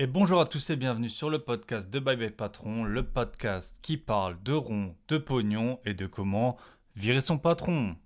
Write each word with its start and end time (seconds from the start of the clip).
Et 0.00 0.06
bonjour 0.06 0.40
à 0.40 0.46
tous 0.46 0.70
et 0.70 0.76
bienvenue 0.76 1.08
sur 1.08 1.28
le 1.28 1.40
podcast 1.40 1.90
de 1.90 1.98
Bye 1.98 2.16
Bye 2.16 2.30
Patron, 2.30 2.84
le 2.84 3.04
podcast 3.04 3.80
qui 3.82 3.96
parle 3.96 4.40
de 4.44 4.52
rond, 4.52 4.94
de 5.08 5.18
pognon 5.18 5.80
et 5.84 5.92
de 5.92 6.06
comment 6.06 6.56
virer 6.94 7.20
son 7.20 7.36
patron. 7.36 7.96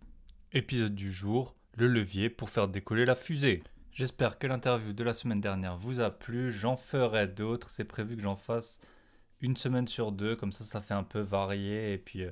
Épisode 0.53 0.95
du 0.95 1.13
jour, 1.13 1.55
le 1.77 1.89
levier 1.89 2.31
pour 2.31 2.49
faire 2.49 2.69
décoller 2.69 3.05
la 3.05 3.15
fusée. 3.15 3.63
J'espère 3.93 4.39
que 4.39 4.47
l'interview 4.47 4.95
de 4.95 5.05
la 5.05 5.13
semaine 5.13 5.43
dernière 5.43 5.77
vous 5.77 6.01
a 6.01 6.11
plu, 6.11 6.51
j'en 6.51 6.79
ferai 6.79 7.29
d'autres, 7.29 7.69
c'est 7.69 7.85
prévu 7.85 8.17
que 8.17 8.23
j'en 8.23 8.37
fasse 8.37 8.81
une 9.43 9.59
semaine 9.59 9.87
sur 9.87 10.13
deux, 10.13 10.35
comme 10.35 10.53
ça 10.53 10.65
ça 10.65 10.81
fait 10.81 10.95
un 10.95 11.05
peu 11.05 11.21
varié 11.21 11.93
et 11.93 11.99
puis 11.99 12.23
euh, 12.23 12.31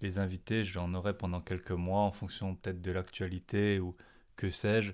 les 0.00 0.20
invités 0.20 0.62
j'en 0.62 0.94
aurai 0.94 1.18
pendant 1.18 1.40
quelques 1.40 1.72
mois 1.72 2.02
en 2.02 2.12
fonction 2.12 2.54
peut-être 2.54 2.80
de 2.80 2.92
l'actualité 2.92 3.80
ou 3.80 3.96
que 4.36 4.48
sais-je, 4.48 4.92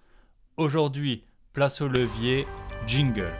Aujourd'hui, 0.57 1.25
place 1.53 1.81
au 1.81 1.89
levier, 1.89 2.47
jingle. 2.87 3.33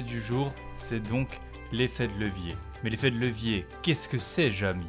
Du 0.00 0.20
jour, 0.20 0.52
c'est 0.74 1.00
donc 1.00 1.40
l'effet 1.72 2.08
de 2.08 2.14
levier. 2.14 2.56
Mais 2.82 2.90
l'effet 2.90 3.10
de 3.10 3.18
levier, 3.18 3.66
qu'est-ce 3.82 4.08
que 4.08 4.18
c'est, 4.18 4.50
Jamy? 4.50 4.86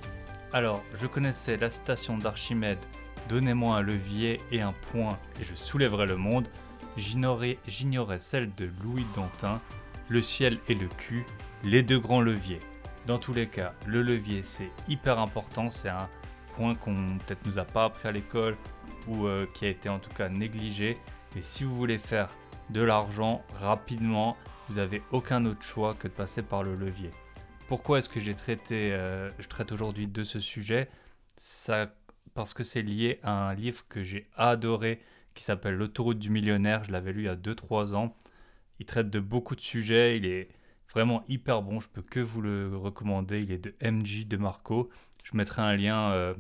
Alors, 0.53 0.83
je 0.93 1.07
connaissais 1.07 1.57
la 1.57 1.69
citation 1.69 2.17
d'Archimède 2.17 2.79
Donnez-moi 3.27 3.77
un 3.77 3.81
levier 3.81 4.39
et 4.51 4.61
un 4.61 4.73
point 4.91 5.17
et 5.39 5.43
je 5.43 5.55
soulèverai 5.55 6.05
le 6.05 6.15
monde. 6.15 6.47
J'ignorais, 6.95 7.57
j'ignorais 7.67 8.19
celle 8.19 8.53
de 8.53 8.69
Louis 8.83 9.05
Dantin 9.15 9.59
Le 10.09 10.21
ciel 10.21 10.59
et 10.67 10.75
le 10.75 10.87
cul, 10.87 11.25
les 11.63 11.81
deux 11.81 11.99
grands 11.99 12.21
leviers. 12.21 12.61
Dans 13.07 13.17
tous 13.17 13.33
les 13.33 13.47
cas, 13.47 13.73
le 13.87 14.03
levier 14.03 14.43
c'est 14.43 14.69
hyper 14.87 15.19
important, 15.19 15.71
c'est 15.71 15.89
un 15.89 16.07
point 16.53 16.75
qu'on 16.75 17.17
peut-être 17.25 17.45
nous 17.47 17.57
a 17.57 17.65
pas 17.65 17.85
appris 17.85 18.07
à 18.07 18.11
l'école 18.11 18.55
ou 19.07 19.25
euh, 19.25 19.47
qui 19.53 19.65
a 19.65 19.69
été 19.69 19.89
en 19.89 19.97
tout 19.97 20.11
cas 20.11 20.29
négligé. 20.29 20.95
Mais 21.35 21.41
si 21.41 21.63
vous 21.63 21.75
voulez 21.75 21.97
faire 21.97 22.29
de 22.69 22.81
l'argent 22.81 23.43
rapidement, 23.55 24.37
vous 24.67 24.75
n'avez 24.75 25.01
aucun 25.11 25.45
autre 25.45 25.63
choix 25.63 25.93
que 25.93 26.07
de 26.07 26.13
passer 26.13 26.41
par 26.41 26.63
le 26.63 26.75
levier. 26.75 27.11
Pourquoi 27.67 27.99
est-ce 27.99 28.09
que 28.09 28.19
j'ai 28.19 28.35
traité, 28.35 28.93
euh, 28.93 29.31
je 29.39 29.47
traite 29.47 29.71
aujourd'hui 29.71 30.07
de 30.07 30.23
ce 30.23 30.39
sujet? 30.39 30.89
Ça, 31.37 31.93
Parce 32.33 32.53
que 32.53 32.63
c'est 32.63 32.81
lié 32.81 33.19
à 33.23 33.49
un 33.49 33.53
livre 33.55 33.83
que 33.89 34.03
j'ai 34.03 34.27
adoré 34.35 35.01
qui 35.33 35.43
s'appelle 35.43 35.75
L'autoroute 35.75 36.19
du 36.19 36.29
millionnaire. 36.29 36.83
Je 36.83 36.91
l'avais 36.91 37.13
lu 37.13 37.23
il 37.23 37.25
y 37.25 37.29
a 37.29 37.35
2-3 37.35 37.93
ans. 37.93 38.15
Il 38.79 38.85
traite 38.85 39.09
de 39.09 39.19
beaucoup 39.19 39.55
de 39.55 39.61
sujets. 39.61 40.17
Il 40.17 40.25
est 40.25 40.49
vraiment 40.91 41.23
hyper 41.27 41.61
bon. 41.61 41.79
Je 41.79 41.89
peux 41.89 42.01
que 42.01 42.19
vous 42.19 42.41
le 42.41 42.75
recommander. 42.75 43.41
Il 43.41 43.51
est 43.51 43.57
de 43.57 43.75
MJ 43.81 44.27
de 44.27 44.37
Marco. 44.37 44.89
Je 45.23 45.35
mettrai 45.35 45.61
un 45.61 45.75
lien 45.75 46.11
euh, 46.11 46.33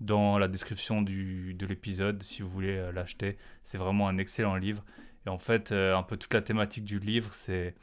dans 0.00 0.38
la 0.38 0.48
description 0.48 1.02
du, 1.02 1.54
de 1.54 1.66
l'épisode 1.66 2.22
si 2.22 2.42
vous 2.42 2.50
voulez 2.50 2.76
euh, 2.76 2.92
l'acheter. 2.92 3.36
C'est 3.64 3.78
vraiment 3.78 4.08
un 4.08 4.18
excellent 4.18 4.56
livre. 4.56 4.84
Et 5.26 5.28
en 5.28 5.38
fait, 5.38 5.72
euh, 5.72 5.96
un 5.96 6.02
peu 6.02 6.16
toute 6.16 6.32
la 6.34 6.42
thématique 6.42 6.84
du 6.84 6.98
livre, 6.98 7.32
c'est 7.32 7.74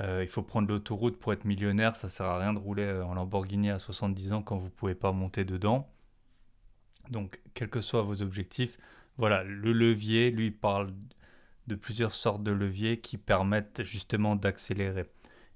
euh, 0.00 0.22
il 0.22 0.28
faut 0.28 0.42
prendre 0.42 0.68
l'autoroute 0.68 1.18
pour 1.18 1.32
être 1.32 1.44
millionnaire. 1.44 1.96
Ça 1.96 2.08
sert 2.08 2.26
à 2.26 2.38
rien 2.38 2.52
de 2.52 2.58
rouler 2.58 2.82
euh, 2.82 3.04
en 3.04 3.14
Lamborghini 3.14 3.70
à 3.70 3.78
70 3.78 4.32
ans 4.32 4.42
quand 4.42 4.56
vous 4.56 4.70
pouvez 4.70 4.94
pas 4.94 5.12
monter 5.12 5.44
dedans. 5.44 5.88
Donc, 7.10 7.40
quels 7.54 7.70
que 7.70 7.80
soient 7.80 8.02
vos 8.02 8.22
objectifs, 8.22 8.78
voilà, 9.18 9.44
le 9.44 9.72
levier, 9.72 10.30
lui, 10.30 10.50
parle 10.50 10.92
de 11.66 11.74
plusieurs 11.74 12.14
sortes 12.14 12.42
de 12.42 12.50
leviers 12.50 13.00
qui 13.00 13.18
permettent 13.18 13.82
justement 13.84 14.36
d'accélérer. 14.36 15.04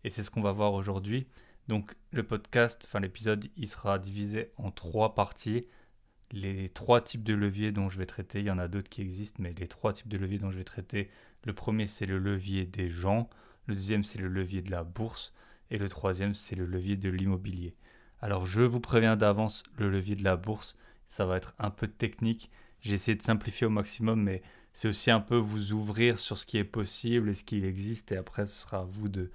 Et 0.04 0.10
c'est 0.10 0.22
ce 0.22 0.30
qu'on 0.30 0.42
va 0.42 0.52
voir 0.52 0.74
aujourd'hui. 0.74 1.26
Donc, 1.66 1.94
le 2.12 2.22
podcast, 2.22 2.84
enfin 2.86 3.00
l'épisode, 3.00 3.46
il 3.56 3.66
sera 3.66 3.98
divisé 3.98 4.52
en 4.56 4.70
trois 4.70 5.14
parties 5.14 5.66
les 6.32 6.68
trois 6.68 7.00
types 7.00 7.22
de 7.22 7.34
leviers 7.34 7.72
dont 7.72 7.88
je 7.88 7.98
vais 7.98 8.06
traiter. 8.06 8.40
Il 8.40 8.46
y 8.46 8.50
en 8.50 8.58
a 8.58 8.68
d'autres 8.68 8.90
qui 8.90 9.00
existent, 9.00 9.42
mais 9.42 9.54
les 9.58 9.66
trois 9.66 9.92
types 9.92 10.08
de 10.08 10.18
leviers 10.18 10.38
dont 10.38 10.50
je 10.50 10.58
vais 10.58 10.64
traiter. 10.64 11.10
Le 11.44 11.52
premier, 11.52 11.86
c'est 11.86 12.06
le 12.06 12.18
levier 12.18 12.66
des 12.66 12.90
gens. 12.90 13.28
Le 13.66 13.74
deuxième, 13.74 14.04
c'est 14.04 14.18
le 14.18 14.28
levier 14.28 14.62
de 14.62 14.70
la 14.70 14.84
bourse. 14.84 15.32
Et 15.70 15.78
le 15.78 15.88
troisième, 15.88 16.34
c'est 16.34 16.56
le 16.56 16.66
levier 16.66 16.96
de 16.96 17.08
l'immobilier. 17.08 17.74
Alors, 18.20 18.46
je 18.46 18.62
vous 18.62 18.80
préviens 18.80 19.16
d'avance, 19.16 19.62
le 19.76 19.88
levier 19.88 20.16
de 20.16 20.24
la 20.24 20.36
bourse, 20.36 20.76
ça 21.06 21.24
va 21.24 21.36
être 21.36 21.54
un 21.58 21.70
peu 21.70 21.86
technique. 21.86 22.50
J'ai 22.80 22.94
essayé 22.94 23.16
de 23.16 23.22
simplifier 23.22 23.66
au 23.66 23.70
maximum, 23.70 24.22
mais 24.22 24.42
c'est 24.72 24.88
aussi 24.88 25.10
un 25.10 25.20
peu 25.20 25.36
vous 25.36 25.72
ouvrir 25.72 26.18
sur 26.18 26.38
ce 26.38 26.46
qui 26.46 26.58
est 26.58 26.64
possible 26.64 27.30
et 27.30 27.34
ce 27.34 27.44
qui 27.44 27.64
existe. 27.64 28.12
Et 28.12 28.16
après, 28.16 28.46
ce 28.46 28.62
sera 28.62 28.78
à 28.80 28.84
vous 28.84 29.08
de 29.08 29.30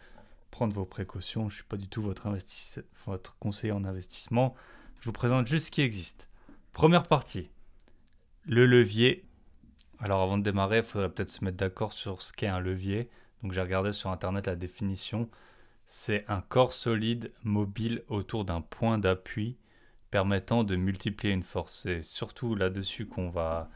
prendre 0.51 0.73
vos 0.73 0.85
précautions. 0.85 1.49
Je 1.49 1.55
ne 1.55 1.57
suis 1.57 1.63
pas 1.63 1.77
du 1.77 1.87
tout 1.87 2.01
votre, 2.01 2.27
votre 3.05 3.37
conseiller 3.37 3.73
en 3.73 3.85
investissement. 3.85 4.55
Je 4.99 5.05
vous 5.05 5.13
présente 5.13 5.47
juste 5.47 5.67
ce 5.67 5.71
qui 5.71 5.81
existe. 5.81 6.27
Première 6.73 7.03
partie, 7.03 7.51
le 8.45 8.65
levier. 8.65 9.23
Alors 9.99 10.23
avant 10.23 10.39
de 10.39 10.43
démarrer, 10.43 10.77
il 10.79 10.83
faudrait 10.83 11.09
peut-être 11.09 11.29
se 11.29 11.45
mettre 11.45 11.57
d'accord 11.57 11.93
sur 11.93 12.23
ce 12.23 12.33
qu'est 12.33 12.47
un 12.47 12.59
levier. 12.59 13.11
Donc 13.41 13.53
j'ai 13.53 13.61
regardé 13.61 13.93
sur 13.93 14.09
internet 14.09 14.47
la 14.47 14.55
définition. 14.55 15.29
C'est 15.85 16.25
un 16.27 16.41
corps 16.41 16.73
solide 16.73 17.31
mobile 17.43 18.03
autour 18.07 18.43
d'un 18.43 18.61
point 18.61 18.97
d'appui 18.97 19.55
permettant 20.09 20.63
de 20.63 20.75
multiplier 20.75 21.31
une 21.31 21.43
force. 21.43 21.81
C'est 21.83 22.01
surtout 22.01 22.55
là-dessus 22.55 23.05
qu'on 23.05 23.29
va, 23.29 23.69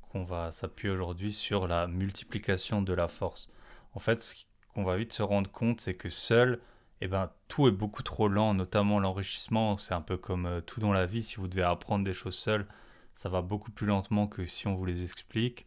qu'on 0.00 0.24
va 0.24 0.50
s'appuyer 0.50 0.92
aujourd'hui 0.92 1.34
sur 1.34 1.68
la 1.68 1.86
multiplication 1.86 2.80
de 2.80 2.94
la 2.94 3.08
force. 3.08 3.50
En 3.92 3.98
fait, 3.98 4.20
ce 4.20 4.46
qu'on 4.72 4.84
va 4.84 4.96
vite 4.96 5.12
se 5.12 5.22
rendre 5.22 5.50
compte, 5.50 5.82
c'est 5.82 5.96
que 5.96 6.08
seul, 6.08 6.60
eh 7.00 7.08
ben, 7.08 7.30
tout 7.48 7.68
est 7.68 7.72
beaucoup 7.72 8.02
trop 8.02 8.28
lent, 8.28 8.54
notamment 8.54 8.98
l'enrichissement. 9.00 9.78
C'est 9.78 9.94
un 9.94 10.00
peu 10.00 10.16
comme 10.16 10.46
euh, 10.46 10.60
tout 10.60 10.80
dans 10.80 10.92
la 10.92 11.06
vie. 11.06 11.22
Si 11.22 11.36
vous 11.36 11.48
devez 11.48 11.62
apprendre 11.62 12.04
des 12.04 12.14
choses 12.14 12.36
seul, 12.36 12.66
ça 13.14 13.28
va 13.28 13.42
beaucoup 13.42 13.70
plus 13.70 13.86
lentement 13.86 14.26
que 14.26 14.46
si 14.46 14.66
on 14.66 14.74
vous 14.74 14.84
les 14.84 15.04
explique. 15.04 15.66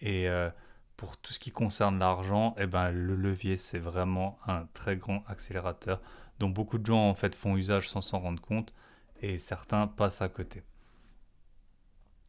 Et 0.00 0.28
euh, 0.28 0.50
pour 0.96 1.16
tout 1.16 1.32
ce 1.32 1.38
qui 1.38 1.50
concerne 1.50 1.98
l'argent, 1.98 2.54
eh 2.58 2.66
ben, 2.66 2.90
le 2.90 3.16
levier, 3.16 3.56
c'est 3.56 3.78
vraiment 3.78 4.38
un 4.46 4.66
très 4.74 4.96
grand 4.96 5.24
accélérateur 5.26 6.00
dont 6.38 6.48
beaucoup 6.48 6.78
de 6.78 6.86
gens 6.86 7.08
en 7.08 7.14
fait 7.14 7.34
font 7.34 7.56
usage 7.56 7.88
sans 7.88 8.00
s'en 8.00 8.18
rendre 8.18 8.40
compte 8.40 8.72
et 9.20 9.38
certains 9.38 9.86
passent 9.86 10.22
à 10.22 10.28
côté. 10.28 10.62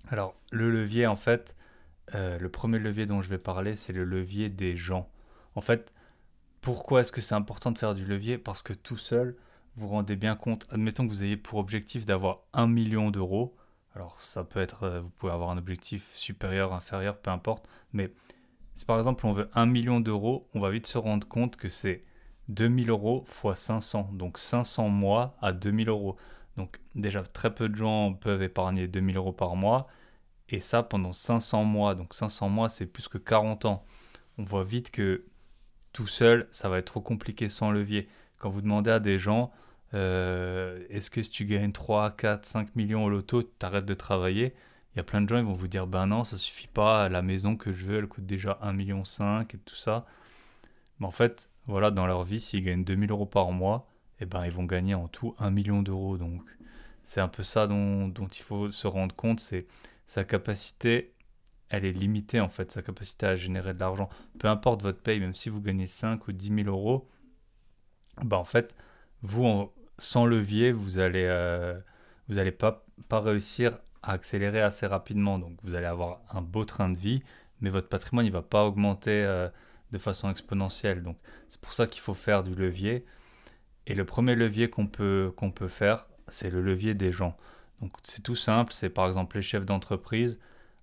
Alors, 0.10 0.36
le 0.52 0.70
levier, 0.72 1.08
en 1.08 1.16
fait, 1.16 1.56
euh, 2.16 2.38
le 2.40 2.50
premier 2.50 2.80
levier 2.80 3.06
dont 3.06 3.22
je 3.22 3.30
vais 3.30 3.38
parler, 3.38 3.76
c'est 3.76 3.94
le 3.94 4.04
levier 4.04 4.50
des 4.50 4.76
gens. 4.76 5.10
En 5.56 5.62
fait, 5.62 5.94
pourquoi 6.62 7.02
est-ce 7.02 7.12
que 7.12 7.22
c'est 7.22 7.36
important 7.36 7.72
de 7.72 7.78
faire 7.78 7.96
du 7.96 8.06
levier? 8.06 8.38
Parce 8.38 8.62
que 8.62 8.74
tout 8.74 8.98
seul, 8.98 9.36
vous 9.76 9.88
vous 9.88 9.94
rendez 9.94 10.16
bien 10.16 10.36
compte, 10.36 10.68
admettons 10.70 11.08
que 11.08 11.12
vous 11.12 11.24
ayez 11.24 11.38
pour 11.38 11.60
objectif 11.60 12.06
d'avoir 12.06 12.42
un 12.54 12.68
million 12.68 13.10
d'euros. 13.12 13.56
Alors 13.96 14.22
ça 14.22 14.44
peut 14.44 14.60
être, 14.60 14.84
euh, 14.84 15.02
vous 15.02 15.10
pouvez 15.10 15.32
avoir 15.32 15.50
un 15.50 15.58
objectif 15.58 16.14
supérieur, 16.16 16.74
inférieur, 16.74 17.18
peu 17.18 17.32
importe. 17.32 17.68
Mais 17.94 18.14
si 18.76 18.86
par 18.86 18.98
exemple 18.98 19.26
on 19.26 19.32
veut 19.32 19.50
un 19.54 19.66
million 19.66 20.00
d'euros, 20.00 20.48
on 20.54 20.60
va 20.60 20.70
vite 20.70 20.88
se 20.88 20.98
rendre 20.98 21.28
compte 21.28 21.56
que 21.56 21.68
c'est 21.68 22.04
2000 22.50 22.90
euros 22.90 23.24
fois 23.26 23.56
500. 23.56 24.10
Donc 24.14 24.38
500 24.38 24.90
mois 24.90 25.36
à 25.42 25.54
2000 25.54 25.90
euros. 25.90 26.16
Donc 26.58 26.80
déjà 26.96 27.24
très 27.24 27.54
peu 27.54 27.70
de 27.70 27.76
gens 27.76 28.14
peuvent 28.14 28.44
épargner 28.44 28.88
2000 28.88 29.18
euros 29.18 29.34
par 29.34 29.56
mois. 29.56 29.88
Et 30.50 30.60
ça 30.60 30.84
pendant 30.84 31.12
500 31.12 31.64
mois. 31.64 31.96
Donc 31.96 32.14
500 32.14 32.50
mois 32.50 32.70
c'est 32.70 32.86
plus 32.86 33.08
que 33.08 33.18
40 33.18 33.66
ans. 33.66 33.86
On 34.38 34.44
voit 34.44 34.64
vite 34.64 34.92
que 34.92 35.26
tout 35.94 36.08
seul, 36.08 36.48
ça 36.52 36.70
va 36.70 36.80
être 36.80 36.86
trop 36.86 37.02
compliqué 37.02 37.50
sans 37.50 37.72
levier. 37.72 38.08
Quand 38.38 38.50
vous 38.50 38.62
demandez 38.62 38.92
à 38.92 39.00
des 39.00 39.20
gens, 39.20 39.52
euh, 39.94 40.84
est-ce 40.90 41.10
que 41.10 41.22
si 41.22 41.30
tu 41.30 41.46
gagnes 41.46 41.72
3, 41.72 42.12
4, 42.12 42.46
5 42.46 42.76
millions 42.76 43.06
au 43.06 43.10
loto, 43.10 43.44
tu 43.44 43.66
arrêtes 43.66 43.86
de 43.86 43.94
travailler 43.94 44.54
Il 44.94 44.98
y 44.98 45.00
a 45.00 45.04
plein 45.04 45.22
de 45.22 45.30
gens, 45.30 45.38
ils 45.38 45.46
vont 45.46 45.54
vous 45.54 45.68
dire, 45.68 45.88
ben 45.88 46.08
non, 46.08 46.24
ça 46.24 46.38
suffit 46.38 46.68
pas, 46.68 47.10
la 47.10 47.22
maison 47.22 47.56
que 47.56 47.74
je 47.74 47.86
veux, 47.86 47.98
elle 48.00 48.08
coûte 48.08 48.26
déjà 48.26 48.60
1,5 48.64 48.74
million 48.74 49.04
et 49.04 49.58
tout 49.66 49.76
ça. 49.76 50.06
Mais 51.00 51.08
en 51.08 51.12
fait, 51.12 51.50
voilà, 51.68 51.92
dans 51.92 52.08
leur 52.08 52.24
vie, 52.24 52.40
s'ils 52.40 52.64
gagnent 52.64 52.84
2000 52.84 53.12
euros 53.12 53.26
par 53.26 53.52
mois, 53.52 53.88
eh 54.20 54.26
ben, 54.26 54.46
ils 54.46 54.52
vont 54.52 54.66
gagner 54.66 54.96
en 54.96 55.08
tout 55.08 55.36
1 55.40 55.50
million 55.52 55.82
d'euros. 55.82 56.18
Donc, 56.18 56.42
c'est 57.04 57.22
un 57.22 57.28
peu 57.28 57.44
ça 57.44 57.68
dont, 57.68 58.08
dont 58.08 58.28
il 58.28 58.44
faut 58.44 58.72
se 58.72 58.88
rendre 58.88 59.16
compte, 59.16 59.40
c'est 59.40 59.66
sa 60.08 60.24
capacité 60.24 61.14
elle 61.72 61.86
est 61.86 61.94
limitée 61.94 62.42
en 62.42 62.50
fait, 62.50 62.70
sa 62.70 62.82
capacité 62.82 63.26
à 63.26 63.36
générer 63.36 63.74
de 63.74 63.80
l'argent. 63.80 64.10
Peu 64.40 64.50
importe 64.50 64.84
votre 64.84 65.00
paye, 65.00 65.20
même 65.20 65.34
si 65.34 65.50
vous 65.50 65.62
gagnez 65.62 65.88
5 65.88 66.28
ou 66.28 66.34
10 66.34 66.64
000 66.64 66.68
euros, 66.68 67.10
bah 68.22 68.38
en 68.38 68.44
fait, 68.44 68.76
vous, 69.22 69.72
sans 69.98 70.26
levier, 70.26 70.74
vous 70.74 71.00
allez, 71.00 71.26
euh, 71.26 71.80
vous 72.28 72.36
n'allez 72.36 72.52
pas, 72.52 72.86
pas 73.08 73.22
réussir 73.22 73.80
à 74.04 74.12
accélérer 74.12 74.62
assez 74.62 74.86
rapidement. 74.86 75.40
Donc 75.40 75.58
vous 75.64 75.78
allez 75.78 75.86
avoir 75.86 76.22
un 76.30 76.42
beau 76.42 76.66
train 76.66 76.90
de 76.90 76.98
vie, 76.98 77.24
mais 77.62 77.70
votre 77.70 77.88
patrimoine 77.88 78.26
ne 78.26 78.32
va 78.32 78.42
pas 78.42 78.66
augmenter 78.66 79.24
euh, 79.24 79.48
de 79.92 79.98
façon 79.98 80.30
exponentielle. 80.30 81.04
Donc 81.04 81.18
c'est 81.48 81.62
pour 81.62 81.72
ça 81.74 81.88
qu'il 81.88 82.02
faut 82.02 82.14
faire 82.14 82.44
du 82.44 82.54
levier. 82.54 83.06
Et 83.88 83.96
le 83.96 84.06
premier 84.06 84.36
levier 84.36 84.70
qu'on 84.70 84.88
peut, 84.88 85.32
qu'on 85.38 85.52
peut 85.52 85.70
faire, 85.70 86.08
c'est 86.28 86.50
le 86.50 86.62
levier 86.62 86.96
des 86.96 87.14
gens. 87.14 87.38
Donc 87.82 87.94
c'est 88.04 88.22
tout 88.22 88.36
simple, 88.36 88.74
c'est 88.74 88.90
par 88.90 89.08
exemple 89.08 89.38
les 89.38 89.42
chefs 89.42 89.66
d'entreprise. 89.66 90.38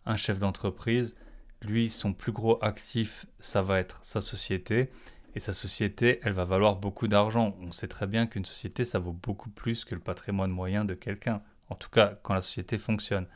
Un 0.09 0.17
chef 0.17 0.39
d'entreprise, 0.39 1.15
lui, 1.61 1.91
son 1.91 2.15
plus 2.15 2.33
gros 2.33 2.59
actif, 2.65 3.27
ça 3.41 3.61
va 3.61 3.79
être 3.79 4.01
sa 4.03 4.23
société. 4.23 4.91
Et 5.35 5.41
sa 5.41 5.53
société, 5.53 6.19
elle 6.23 6.33
va 6.33 6.45
valoir 6.45 6.77
beaucoup 6.77 7.09
d'argent. 7.09 7.55
On 7.61 7.73
sait 7.73 7.89
très 7.89 8.07
bien 8.07 8.27
qu'une 8.27 8.47
société, 8.47 8.87
ça 8.87 8.99
vaut 8.99 9.13
beaucoup 9.13 9.51
plus 9.51 9.85
que 9.85 9.95
le 9.95 10.01
patrimoine 10.01 10.51
moyen 10.51 10.87
de 10.87 10.95
quelqu'un. 10.95 11.43
En 11.69 11.75
tout 11.75 11.91
cas, 11.91 12.19
quand 12.23 12.33
la 12.33 12.41
société 12.41 12.79
fonctionne. 12.79 13.27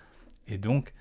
Et 0.48 0.56
donc, 0.56 0.94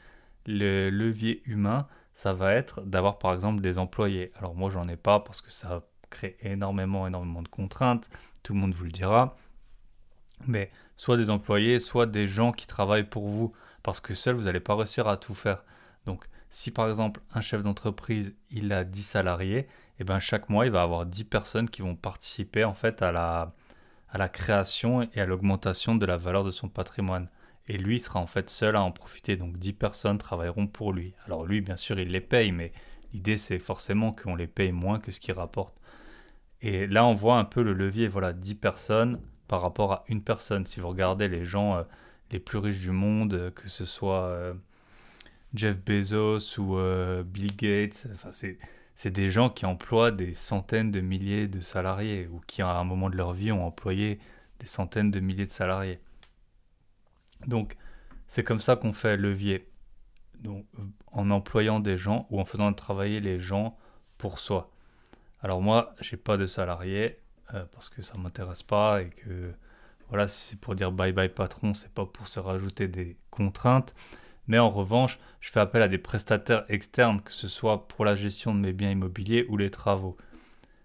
le 0.46 0.90
levier 0.90 1.42
humain, 1.46 1.88
ça 2.14 2.34
va 2.34 2.54
être 2.54 2.82
d'avoir 2.82 3.18
par 3.18 3.34
exemple 3.34 3.62
des 3.62 3.78
employés. 3.78 4.34
Alors 4.36 4.54
moi, 4.54 4.70
j'en 4.70 4.90
ai 4.90 4.98
pas 4.98 5.22
parce 5.22 5.40
que 5.40 5.52
ça 5.52 5.88
crée 6.10 6.36
énormément, 6.42 7.08
énormément 7.08 7.42
de 7.42 7.48
contraintes. 7.48 8.10
Tout 8.44 8.54
le 8.54 8.60
monde 8.60 8.74
vous 8.74 8.84
le 8.84 8.92
dira. 8.92 9.38
Mais 10.48 10.70
soit 10.98 11.16
des 11.16 11.30
employés, 11.30 11.80
soit 11.80 12.08
des 12.08 12.28
gens 12.28 12.52
qui 12.52 12.68
travaillent 12.68 13.10
pour 13.10 13.28
vous. 13.30 13.54
Parce 13.84 14.00
que 14.00 14.14
seul, 14.14 14.36
vous 14.36 14.44
n'allez 14.44 14.60
pas 14.60 14.76
réussir 14.76 15.08
à 15.08 15.18
tout 15.18 15.34
faire. 15.34 15.64
Donc, 16.06 16.26
si 16.50 16.72
par 16.72 16.90
exemple 16.90 17.22
un 17.34 17.42
chef 17.42 17.64
d'entreprise, 17.64 18.36
il 18.50 18.72
a 18.74 18.84
10 18.84 19.04
salariés, 19.04 19.60
et 19.60 19.68
eh 20.00 20.04
ben 20.04 20.20
chaque 20.20 20.50
mois, 20.50 20.66
il 20.66 20.72
va 20.72 20.82
avoir 20.82 21.06
10 21.06 21.26
personnes 21.26 21.70
qui 21.70 21.82
vont 21.82 21.96
participer 21.96 22.64
en 22.64 22.74
fait 22.74 23.02
à 23.02 23.12
la, 23.12 24.30
création 24.30 25.04
et 25.14 25.22
à 25.22 25.26
l'augmentation 25.26 25.96
de 25.96 26.06
la 26.06 26.18
valeur 26.18 26.44
de 26.44 26.52
son 26.52 26.70
patrimoine. 26.70 27.30
Et 27.68 27.78
lui 27.78 28.00
sera 28.00 28.20
en 28.20 28.26
fait 28.26 28.50
seul 28.50 28.76
à 28.76 28.82
en 28.82 28.92
profiter. 28.92 29.38
Donc 29.38 29.58
10 29.58 29.74
personnes 29.74 30.18
travailleront 30.18 30.68
pour 30.68 30.92
lui. 30.92 31.14
Alors 31.26 31.46
lui, 31.46 31.62
bien 31.62 31.76
sûr, 31.76 32.00
il 32.00 32.10
les 32.10 32.22
paye, 32.22 32.52
mais 32.52 32.74
l'idée 33.14 33.38
c'est 33.38 33.60
forcément 33.60 34.12
qu'on 34.12 34.36
les 34.36 34.48
paye 34.48 34.72
moins 34.72 35.00
que 35.00 35.12
ce 35.12 35.20
qu'il 35.20 35.34
rapporte. 35.34 35.80
Et 36.62 36.88
là, 36.88 37.06
on 37.06 37.14
voit 37.14 37.38
un 37.38 37.46
peu 37.46 37.62
le 37.62 37.74
levier. 37.74 38.08
Voilà, 38.08 38.34
10 38.34 38.56
personnes 38.56 39.22
par 39.48 39.62
rapport 39.62 39.94
à 39.94 40.04
une 40.08 40.24
personne. 40.24 40.66
Si 40.66 40.80
vous 40.80 40.90
regardez 40.90 41.28
les 41.28 41.46
gens 41.46 41.76
euh, 41.76 41.84
les 42.32 42.40
plus 42.40 42.58
riches 42.58 42.80
du 42.80 42.92
monde, 42.92 43.34
euh, 43.34 43.52
que 43.52 43.68
ce 43.70 43.86
soit 43.86 44.26
euh, 44.26 44.54
Jeff 45.54 45.80
Bezos 45.80 46.60
ou 46.60 46.78
Bill 47.24 47.56
Gates, 47.56 48.08
c'est 48.96 49.12
des 49.12 49.30
gens 49.30 49.50
qui 49.50 49.66
emploient 49.66 50.12
des 50.12 50.34
centaines 50.34 50.92
de 50.92 51.02
milliers 51.02 51.48
de 51.48 51.60
salariés 51.60 52.28
ou 52.28 52.42
qui, 52.48 52.62
à 52.62 52.70
un 52.70 52.84
moment 52.84 53.10
de 53.10 53.18
leur 53.18 53.34
vie, 53.34 53.52
ont 53.52 53.66
employé 53.66 54.20
des 54.60 54.68
centaines 54.68 55.12
de 55.12 55.20
milliers 55.20 55.46
de 55.46 55.50
salariés. 55.50 56.00
Donc, 57.48 57.76
c'est 58.28 58.44
comme 58.44 58.60
ça 58.60 58.76
qu'on 58.76 58.94
fait 58.94 59.18
levier. 59.18 59.68
Donc, 60.40 60.66
euh, 60.80 60.84
en 61.12 61.30
employant 61.32 61.80
des 61.80 61.98
gens 61.98 62.28
ou 62.30 62.40
en 62.40 62.46
faisant 62.46 62.72
travailler 62.74 63.20
les 63.20 63.40
gens 63.40 63.78
pour 64.18 64.40
soi. 64.40 64.72
Alors 65.42 65.62
moi, 65.62 65.96
j'ai 66.00 66.18
pas 66.18 66.38
de 66.38 66.46
salariés 66.46 67.18
euh, 67.54 67.66
parce 67.72 67.90
que 67.90 68.02
ça 68.02 68.18
m'intéresse 68.18 68.64
pas 68.64 69.02
et 69.02 69.10
que 69.10 69.54
voilà, 70.12 70.28
si 70.28 70.50
c'est 70.50 70.60
pour 70.60 70.76
dire 70.76 70.92
bye 70.92 71.14
bye 71.14 71.30
patron, 71.30 71.74
c'est 71.74 71.92
pas 71.92 72.06
pour 72.06 72.28
se 72.28 72.40
rajouter 72.40 72.88
des 72.90 73.16
contraintes. 73.30 73.96
Mais 74.48 74.60
en 74.60 74.70
revanche, 74.70 75.20
je 75.40 75.50
fais 75.50 75.62
appel 75.62 75.82
à 75.82 75.88
des 75.88 75.98
prestataires 75.98 76.66
externes, 76.68 77.22
que 77.22 77.32
ce 77.32 77.48
soit 77.48 77.88
pour 77.88 78.04
la 78.04 78.16
gestion 78.16 78.54
de 78.54 78.60
mes 78.60 78.74
biens 78.74 78.92
immobiliers 78.92 79.46
ou 79.48 79.56
les 79.56 79.70
travaux. 79.70 80.18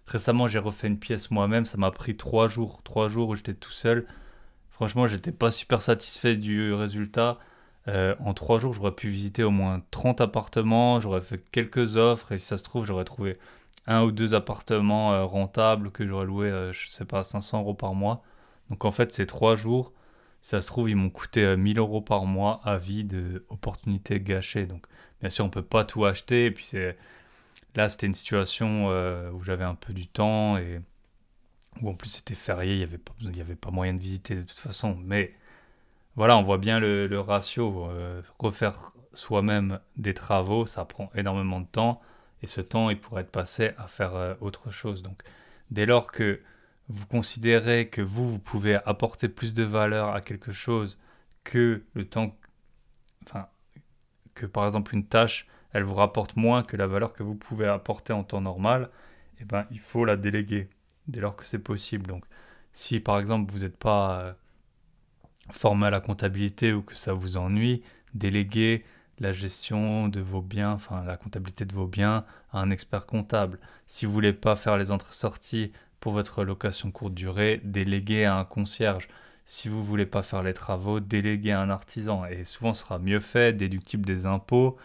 Récemment, 0.05 0.47
j'ai 0.47 0.59
refait 0.59 0.87
une 0.87 0.97
pièce 0.97 1.29
moi-même, 1.29 1.65
ça 1.65 1.77
m'a 1.77 1.91
pris 1.91 2.15
trois 2.15 2.47
jours, 2.47 2.81
trois 2.83 3.09
jours 3.09 3.29
où 3.29 3.35
j'étais 3.35 3.53
tout 3.53 3.71
seul. 3.71 4.07
Franchement, 4.69 5.07
j'étais 5.07 5.33
pas 5.33 5.51
super 5.51 5.81
satisfait 5.81 6.37
du 6.37 6.73
résultat. 6.73 7.37
Euh, 7.89 8.15
en 8.19 8.33
trois 8.33 8.59
jours, 8.59 8.73
j'aurais 8.73 8.93
pu 8.95 9.09
visiter 9.09 9.43
au 9.43 9.51
moins 9.51 9.81
30 9.91 10.21
appartements, 10.21 11.01
j'aurais 11.01 11.21
fait 11.21 11.43
quelques 11.51 11.97
offres, 11.97 12.31
et 12.31 12.37
si 12.37 12.45
ça 12.45 12.57
se 12.57 12.63
trouve, 12.63 12.85
j'aurais 12.85 13.05
trouvé 13.05 13.37
un 13.87 14.03
ou 14.03 14.11
deux 14.11 14.33
appartements 14.33 15.13
euh, 15.13 15.25
rentables 15.25 15.91
que 15.91 16.07
j'aurais 16.07 16.25
loué, 16.25 16.49
euh, 16.49 16.71
je 16.73 16.89
sais 16.89 17.05
pas, 17.05 17.23
500 17.23 17.59
euros 17.59 17.73
par 17.73 17.93
mois. 17.93 18.23
Donc 18.69 18.85
en 18.85 18.91
fait, 18.91 19.11
ces 19.11 19.25
trois 19.25 19.55
jours, 19.55 19.93
ça 20.41 20.61
se 20.61 20.67
trouve, 20.67 20.89
ils 20.89 20.95
m'ont 20.95 21.09
coûté 21.09 21.57
1000 21.57 21.77
euh, 21.77 21.81
euros 21.81 22.01
par 22.01 22.25
mois 22.25 22.61
à 22.63 22.77
vie 22.77 23.03
d'opportunités 23.03 24.21
gâchées. 24.21 24.65
Donc, 24.65 24.87
bien 25.19 25.29
sûr, 25.29 25.45
on 25.45 25.49
ne 25.49 25.53
peut 25.53 25.61
pas 25.61 25.83
tout 25.83 26.05
acheter. 26.05 26.45
Et 26.45 26.51
puis, 26.51 26.69
là, 27.75 27.89
c'était 27.89 28.07
une 28.07 28.13
situation 28.13 28.87
euh, 28.89 29.31
où 29.31 29.43
j'avais 29.43 29.65
un 29.65 29.75
peu 29.75 29.93
du 29.93 30.07
temps 30.07 30.57
et 30.57 30.79
où 31.81 31.89
en 31.89 31.93
plus 31.93 32.09
c'était 32.09 32.33
férié, 32.33 32.73
il 32.73 32.77
n'y 32.77 32.83
avait, 32.83 32.97
pas, 32.97 33.13
il 33.21 33.41
avait 33.41 33.55
pas 33.55 33.71
moyen 33.71 33.93
de 33.93 33.99
visiter 33.99 34.35
de 34.35 34.41
toute 34.41 34.57
façon. 34.57 34.97
Mais 35.03 35.33
voilà, 36.15 36.37
on 36.37 36.43
voit 36.43 36.57
bien 36.57 36.79
le, 36.79 37.19
ratio. 37.19 37.89
Euh, 37.89 38.21
refaire 38.39 38.93
soi-même 39.13 39.79
des 39.97 40.13
travaux, 40.13 40.65
ça 40.65 40.85
prend 40.85 41.09
énormément 41.15 41.59
de 41.59 41.67
temps. 41.67 42.01
Et 42.41 42.47
ce 42.47 42.61
temps, 42.61 42.89
il 42.89 42.99
pourrait 42.99 43.23
être 43.23 43.31
passé 43.31 43.71
à 43.77 43.87
faire 43.87 44.37
autre 44.41 44.69
chose. 44.71 45.01
Donc, 45.01 45.23
dès 45.71 45.85
lors 45.85 46.11
que 46.11 46.39
vous 46.89 47.05
considérez 47.05 47.89
que 47.89 48.01
vous, 48.01 48.29
vous 48.31 48.39
pouvez 48.39 48.75
apporter 48.85 49.29
plus 49.29 49.53
de 49.53 49.63
valeur 49.63 50.13
à 50.13 50.21
quelque 50.21 50.51
chose 50.51 50.97
que 51.43 51.83
le 51.93 52.07
temps, 52.07 52.35
enfin, 53.25 53.47
que 54.33 54.45
par 54.45 54.65
exemple 54.65 54.93
une 54.93 55.05
tâche, 55.05 55.47
elle 55.73 55.83
vous 55.83 55.95
rapporte 55.95 56.35
moins 56.35 56.63
que 56.63 56.77
la 56.77 56.87
valeur 56.87 57.13
que 57.13 57.23
vous 57.23 57.35
pouvez 57.35 57.67
apporter 57.67 58.13
en 58.13 58.23
temps 58.23 58.41
normal, 58.41 58.89
eh 59.39 59.45
ben, 59.45 59.65
il 59.71 59.79
faut 59.79 60.05
la 60.05 60.15
déléguer 60.15 60.69
dès 61.07 61.19
lors 61.19 61.35
que 61.35 61.45
c'est 61.45 61.59
possible. 61.59 62.07
Donc, 62.07 62.25
si 62.73 62.99
par 62.99 63.19
exemple 63.19 63.51
vous 63.51 63.59
n'êtes 63.59 63.77
pas 63.77 64.21
euh, 64.21 64.33
formé 65.51 65.87
à 65.87 65.89
la 65.89 65.99
comptabilité 65.99 66.73
ou 66.73 66.81
que 66.81 66.95
ça 66.95 67.13
vous 67.13 67.37
ennuie, 67.37 67.83
déléguez 68.13 68.85
la 69.19 69.31
gestion 69.31 70.09
de 70.09 70.21
vos 70.21 70.41
biens, 70.41 70.73
enfin 70.73 71.03
la 71.03 71.17
comptabilité 71.17 71.65
de 71.65 71.73
vos 71.73 71.87
biens 71.87 72.25
à 72.51 72.59
un 72.59 72.69
expert 72.69 73.05
comptable. 73.07 73.59
Si 73.87 74.05
vous 74.05 74.13
voulez 74.13 74.33
pas 74.33 74.55
faire 74.55 74.77
les 74.77 74.91
entrées-sorties 74.91 75.71
pour 75.99 76.13
votre 76.13 76.43
location 76.43 76.91
courte 76.91 77.13
durée, 77.13 77.61
déléguez 77.63 78.25
à 78.25 78.37
un 78.37 78.45
concierge. 78.45 79.07
Si 79.45 79.69
vous 79.69 79.77
ne 79.77 79.83
voulez 79.83 80.05
pas 80.05 80.21
faire 80.21 80.43
les 80.43 80.53
travaux, 80.53 80.99
déléguez 80.99 81.51
à 81.51 81.61
un 81.61 81.69
artisan. 81.69 82.25
Et 82.25 82.43
souvent, 82.43 82.73
ce 82.73 82.81
sera 82.81 82.99
mieux 82.99 83.19
fait, 83.19 83.53
déductible 83.55 84.05
des 84.05 84.25
impôts. 84.25 84.77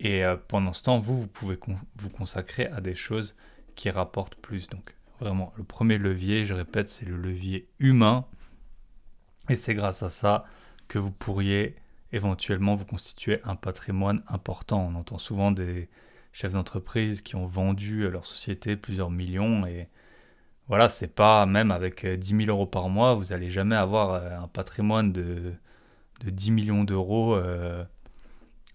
Et 0.00 0.24
euh, 0.24 0.36
pendant 0.48 0.72
ce 0.72 0.82
temps, 0.82 0.98
vous, 0.98 1.20
vous 1.20 1.28
pouvez 1.28 1.58
vous 1.96 2.10
consacrer 2.10 2.66
à 2.66 2.80
des 2.80 2.94
choses 2.94 3.36
qui 3.76 3.90
rapportent 3.90 4.34
plus. 4.34 4.68
Donc, 4.68 4.94
vraiment, 5.20 5.52
le 5.56 5.64
premier 5.64 5.98
levier, 5.98 6.44
je 6.44 6.54
répète, 6.54 6.88
c'est 6.88 7.06
le 7.06 7.16
levier 7.16 7.68
humain. 7.78 8.26
Et 9.48 9.56
c'est 9.56 9.74
grâce 9.74 10.02
à 10.02 10.10
ça 10.10 10.44
que 10.88 10.98
vous 10.98 11.12
pourriez 11.12 11.76
éventuellement 12.12 12.74
vous 12.74 12.84
constituer 12.84 13.40
un 13.44 13.56
patrimoine 13.56 14.20
important. 14.28 14.90
On 14.92 14.98
entend 14.98 15.18
souvent 15.18 15.50
des 15.50 15.88
chefs 16.32 16.52
d'entreprise 16.52 17.22
qui 17.22 17.36
ont 17.36 17.46
vendu 17.46 18.08
leur 18.10 18.26
société 18.26 18.76
plusieurs 18.76 19.10
millions 19.10 19.66
et 19.66 19.88
voilà, 20.68 20.88
c'est 20.88 21.14
pas 21.14 21.46
même 21.46 21.70
avec 21.70 22.06
10 22.06 22.34
euh, 22.34 22.38
000 22.44 22.50
euros 22.50 22.66
par 22.66 22.88
mois, 22.88 23.14
vous 23.14 23.26
n'allez 23.26 23.50
jamais 23.50 23.76
avoir 23.76 24.14
euh, 24.14 24.38
un 24.38 24.48
patrimoine 24.48 25.12
de, 25.12 25.52
de 26.24 26.30
10 26.30 26.50
millions 26.52 26.84
d'euros 26.84 27.34
euh, 27.34 27.84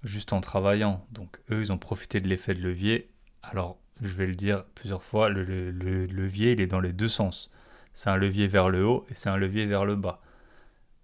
juste 0.04 0.34
en 0.34 0.42
travaillant. 0.42 1.06
Donc 1.12 1.40
eux, 1.52 1.62
ils 1.62 1.72
ont 1.72 1.78
profité 1.78 2.20
de 2.20 2.28
l'effet 2.28 2.54
de 2.54 2.62
levier. 2.62 3.10
Alors, 3.42 3.80
je 4.02 4.14
vais 4.14 4.28
le 4.28 4.36
dire 4.36 4.66
plusieurs 4.76 5.04
fois, 5.04 5.30
le, 5.30 5.72
levier, 5.72 6.52
il 6.52 6.62
est 6.62 6.68
dans 6.68 6.80
les 6.82 6.94
deux 6.94 7.10
sens. 7.10 7.50
C'est 7.94 8.10
un 8.10 8.18
levier 8.18 8.48
vers 8.48 8.70
le 8.70 8.86
haut 8.86 9.06
et 9.10 9.16
c'est 9.16 9.30
un 9.30 9.38
levier 9.38 9.66
vers 9.66 9.86
le 9.86 9.96
bas. 9.96 10.22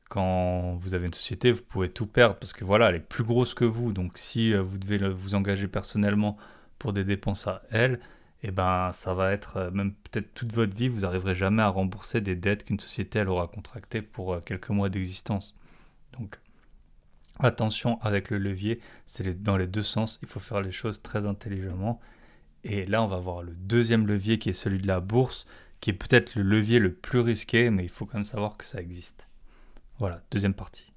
Quand 0.10 0.74
vous 0.80 0.94
avez 0.94 1.08
une 1.08 1.14
société, 1.14 1.52
vous 1.52 1.64
pouvez 1.64 1.90
tout 1.90 2.06
perdre 2.06 2.36
parce 2.36 2.54
que 2.54 2.66
voilà, 2.66 2.90
elle 2.90 2.96
est 2.96 3.00
plus 3.00 3.24
grosse 3.24 3.56
que 3.56 3.66
vous. 3.66 3.94
Donc 3.94 4.18
si 4.20 4.54
vous 4.54 4.78
devez 4.78 5.00
vous 5.10 5.34
engager 5.34 5.68
personnellement 5.68 6.38
pour 6.78 6.94
des 6.94 7.04
dépenses 7.04 7.48
à 7.48 7.64
elle, 7.72 8.00
et 8.44 8.48
eh 8.48 8.52
ben 8.52 8.92
ça 8.92 9.14
va 9.14 9.32
être 9.32 9.56
euh, 9.56 9.72
même 9.72 9.94
peut-être 9.94 10.34
toute 10.34 10.52
votre 10.52 10.76
vie, 10.76 10.90
vous 10.90 11.02
n'arriverez 11.02 11.34
jamais 11.34 11.62
à 11.64 11.70
rembourser 11.70 12.20
des 12.20 12.36
dettes 12.36 12.66
qu'une 12.66 12.80
société 12.80 13.20
elle 13.20 13.30
aura 13.30 13.48
contractées 13.48 14.02
pour 14.02 14.34
euh, 14.34 14.42
quelques 14.42 14.70
mois 14.70 14.90
d'existence. 14.90 15.56
Donc 16.20 16.40
attention 17.40 18.00
avec 18.02 18.30
le 18.30 18.38
levier, 18.38 18.82
c'est 19.06 19.42
dans 19.42 19.56
les 19.56 19.68
deux 19.68 19.82
sens, 19.84 20.20
il 20.24 20.28
faut 20.28 20.42
faire 20.42 20.62
les 20.62 20.74
choses 20.74 21.02
très 21.02 21.26
intelligemment. 21.26 22.02
Et 22.66 22.86
là, 22.86 23.04
on 23.04 23.08
va 23.08 23.18
voir 23.18 23.44
le 23.44 23.54
deuxième 23.54 24.08
levier 24.08 24.40
qui 24.40 24.50
est 24.50 24.54
celui 24.54 24.80
de 24.80 24.88
la 24.88 25.00
bourse, 25.00 25.46
qui 25.80 25.90
est 25.90 25.94
peut-être 25.94 26.36
le 26.36 26.44
levier 26.44 26.80
le 26.80 26.94
plus 26.94 27.20
risqué, 27.20 27.70
mais 27.70 27.84
il 27.84 27.90
faut 27.90 28.06
quand 28.06 28.16
même 28.18 28.26
savoir 28.26 28.58
que 28.58 28.66
ça 28.66 28.82
existe. 28.82 29.28
Voilà, 30.00 30.22
deuxième 30.32 30.54
partie. 30.54 30.93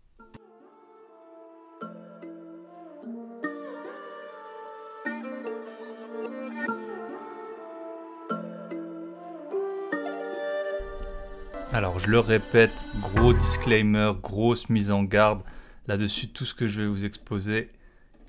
Alors 11.76 11.98
je 12.00 12.08
le 12.08 12.20
répète, 12.20 12.72
gros 13.02 13.34
disclaimer, 13.34 14.12
grosse 14.22 14.70
mise 14.70 14.90
en 14.90 15.04
garde. 15.04 15.42
Là-dessus, 15.86 16.28
tout 16.28 16.46
ce 16.46 16.54
que 16.54 16.66
je 16.66 16.80
vais 16.80 16.86
vous 16.86 17.04
exposer, 17.04 17.70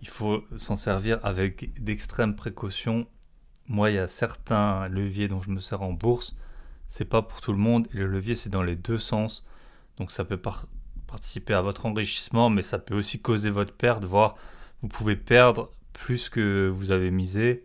il 0.02 0.10
faut 0.10 0.44
s'en 0.58 0.76
servir 0.76 1.22
avec 1.24 1.82
d'extrêmes 1.82 2.36
précautions. 2.36 3.08
Moi, 3.70 3.92
il 3.92 3.96
y 3.96 4.00
a 4.00 4.10
certains 4.10 4.90
leviers 4.90 5.30
dont 5.30 5.40
je 5.40 5.50
me 5.50 5.62
sers 5.62 5.82
en 5.82 5.94
bourse. 5.94 6.36
C'est 6.90 7.06
pas 7.06 7.22
pour 7.22 7.40
tout 7.40 7.54
le 7.54 7.58
monde. 7.58 7.88
Et 7.94 8.00
le 8.00 8.08
levier, 8.08 8.36
c'est 8.36 8.50
dans 8.50 8.64
les 8.64 8.76
deux 8.76 8.98
sens. 8.98 9.48
Donc 9.96 10.12
ça 10.12 10.26
peut 10.26 10.42
participer 11.08 11.54
à 11.54 11.62
votre 11.62 11.86
enrichissement, 11.86 12.50
mais 12.50 12.64
ça 12.64 12.80
peut 12.80 12.98
aussi 12.98 13.22
causer 13.22 13.50
votre 13.50 13.72
perte, 13.72 14.04
voire 14.04 14.36
vous 14.82 14.90
pouvez 14.90 15.16
perdre 15.16 15.72
plus 15.94 16.28
que 16.28 16.68
vous 16.68 16.92
avez 16.92 17.12
misé. 17.12 17.64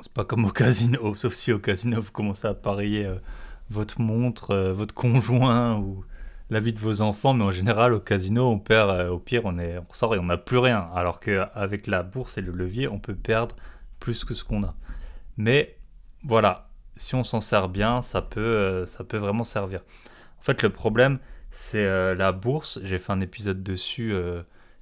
C'est 0.00 0.14
pas 0.14 0.24
comme 0.24 0.46
au 0.46 0.52
casino, 0.52 1.14
sauf 1.16 1.34
si 1.34 1.52
au 1.52 1.58
casino 1.58 2.00
vous 2.00 2.12
commencez 2.12 2.48
à 2.48 2.54
parier 2.54 3.04
euh, 3.04 3.18
votre 3.70 4.00
montre, 4.00 4.50
euh, 4.50 4.72
votre 4.72 4.94
conjoint 4.94 5.78
ou 5.78 6.04
la 6.50 6.60
vie 6.60 6.72
de 6.72 6.78
vos 6.78 7.00
enfants, 7.00 7.32
mais 7.32 7.44
en 7.44 7.50
général 7.50 7.94
au 7.94 8.00
casino 8.00 8.48
on 8.48 8.58
perd, 8.58 8.90
euh, 8.90 9.08
au 9.08 9.18
pire 9.18 9.42
on, 9.44 9.58
est, 9.58 9.78
on 9.78 9.92
sort 9.92 10.14
et 10.14 10.18
on 10.18 10.24
n'a 10.24 10.36
plus 10.36 10.58
rien, 10.58 10.88
alors 10.94 11.20
qu'avec 11.20 11.86
la 11.86 12.02
bourse 12.02 12.38
et 12.38 12.42
le 12.42 12.52
levier 12.52 12.88
on 12.88 12.98
peut 12.98 13.14
perdre 13.14 13.56
plus 14.00 14.24
que 14.24 14.34
ce 14.34 14.44
qu'on 14.44 14.62
a. 14.62 14.74
Mais 15.36 15.76
voilà, 16.24 16.68
si 16.96 17.14
on 17.14 17.24
s'en 17.24 17.40
sert 17.40 17.68
bien, 17.68 18.02
ça 18.02 18.20
peut, 18.20 18.84
ça 18.86 19.04
peut 19.04 19.16
vraiment 19.16 19.44
servir. 19.44 19.80
En 20.38 20.42
fait 20.42 20.62
le 20.62 20.70
problème 20.70 21.18
c'est 21.50 22.14
la 22.14 22.32
bourse, 22.32 22.80
j'ai 22.82 22.98
fait 22.98 23.12
un 23.12 23.20
épisode 23.20 23.62
dessus 23.62 24.14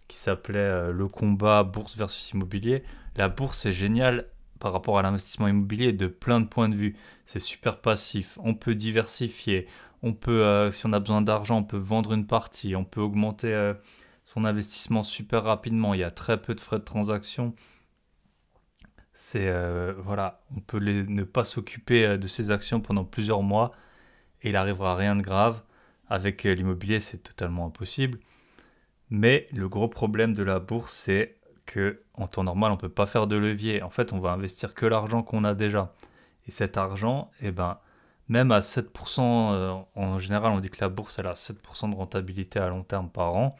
qui 0.09 0.17
s'appelait 0.19 0.91
Le 0.93 1.09
combat 1.09 1.63
bourse 1.63 1.97
versus 1.97 2.31
immobilier. 2.33 2.83
La 3.17 3.29
bourse 3.29 3.59
c'est 3.59 3.73
génial 3.73 4.27
par 4.61 4.73
rapport 4.73 4.99
à 4.99 5.03
l'investissement 5.03 5.49
immobilier 5.49 5.93
de 5.93 6.07
plein 6.07 6.41
de 6.41 6.47
points 6.47 6.69
de 6.69 6.77
vue. 6.77 6.97
C'est 7.27 7.41
super 7.41 7.81
passif, 7.81 8.39
on 8.43 8.55
peut 8.55 8.77
diversifier, 8.77 9.67
on 10.03 10.13
peut, 10.13 10.45
euh, 10.45 10.71
si 10.71 10.87
on 10.87 10.93
a 10.93 11.01
besoin 11.01 11.23
d'argent, 11.23 11.59
on 11.59 11.65
peut 11.65 11.77
vendre 11.77 12.13
une 12.13 12.27
partie, 12.27 12.77
on 12.77 12.85
peut 12.85 13.01
augmenter 13.01 13.53
euh, 13.53 13.75
son 14.25 14.45
investissement 14.45 15.03
super 15.03 15.43
rapidement, 15.45 15.95
il 15.95 16.01
y 16.01 16.05
a 16.05 16.11
très 16.13 16.41
peu 16.41 16.55
de 16.55 16.61
frais 16.61 16.79
de 16.79 16.85
transaction. 16.85 17.55
C'est 19.13 19.49
euh, 19.49 19.93
voilà, 19.99 20.41
on 20.57 20.61
peut 20.61 20.79
ne 20.79 21.25
pas 21.25 21.45
s'occuper 21.45 22.17
de 22.17 22.29
ses 22.29 22.51
actions 22.51 22.81
pendant 22.81 23.05
plusieurs 23.05 23.43
mois 23.43 23.73
et 24.43 24.51
il 24.51 24.57
arrivera 24.57 24.95
rien 24.97 25.17
de 25.17 25.23
grave. 25.23 25.63
Avec 26.09 26.43
l'immobilier, 26.45 27.01
c'est 27.01 27.23
totalement 27.23 27.67
impossible. 27.67 28.19
Mais 29.11 29.47
le 29.53 29.69
gros 29.69 29.89
problème 29.89 30.33
de 30.35 30.43
la 30.43 30.59
bourse, 30.61 30.95
c'est 30.95 31.40
en 32.15 32.29
temps 32.29 32.45
normal, 32.45 32.73
on 32.73 32.77
peut 32.77 32.89
pas 32.89 33.07
faire 33.07 33.27
de 33.27 33.37
levier. 33.37 33.83
En 33.83 33.91
fait, 33.91 34.13
on 34.13 34.19
va 34.19 34.31
investir 34.33 34.75
que 34.75 34.87
l'argent 34.87 35.23
qu'on 35.23 35.45
a 35.45 35.55
déjà. 35.55 35.95
Et 36.47 36.51
cet 36.51 36.77
argent, 36.77 37.31
eh 37.41 37.51
ben, 37.51 37.79
même 38.29 38.53
à 38.53 38.61
7%, 38.61 39.21
euh, 39.53 39.75
en 39.95 40.19
général, 40.19 40.53
on 40.53 40.61
dit 40.61 40.71
que 40.71 40.81
la 40.81 40.89
bourse, 40.89 41.19
elle 41.19 41.27
a 41.27 41.35
7% 41.35 41.91
de 41.91 41.97
rentabilité 41.97 42.59
à 42.59 42.69
long 42.69 42.85
terme 42.85 43.11
par 43.11 43.35
an. 43.35 43.57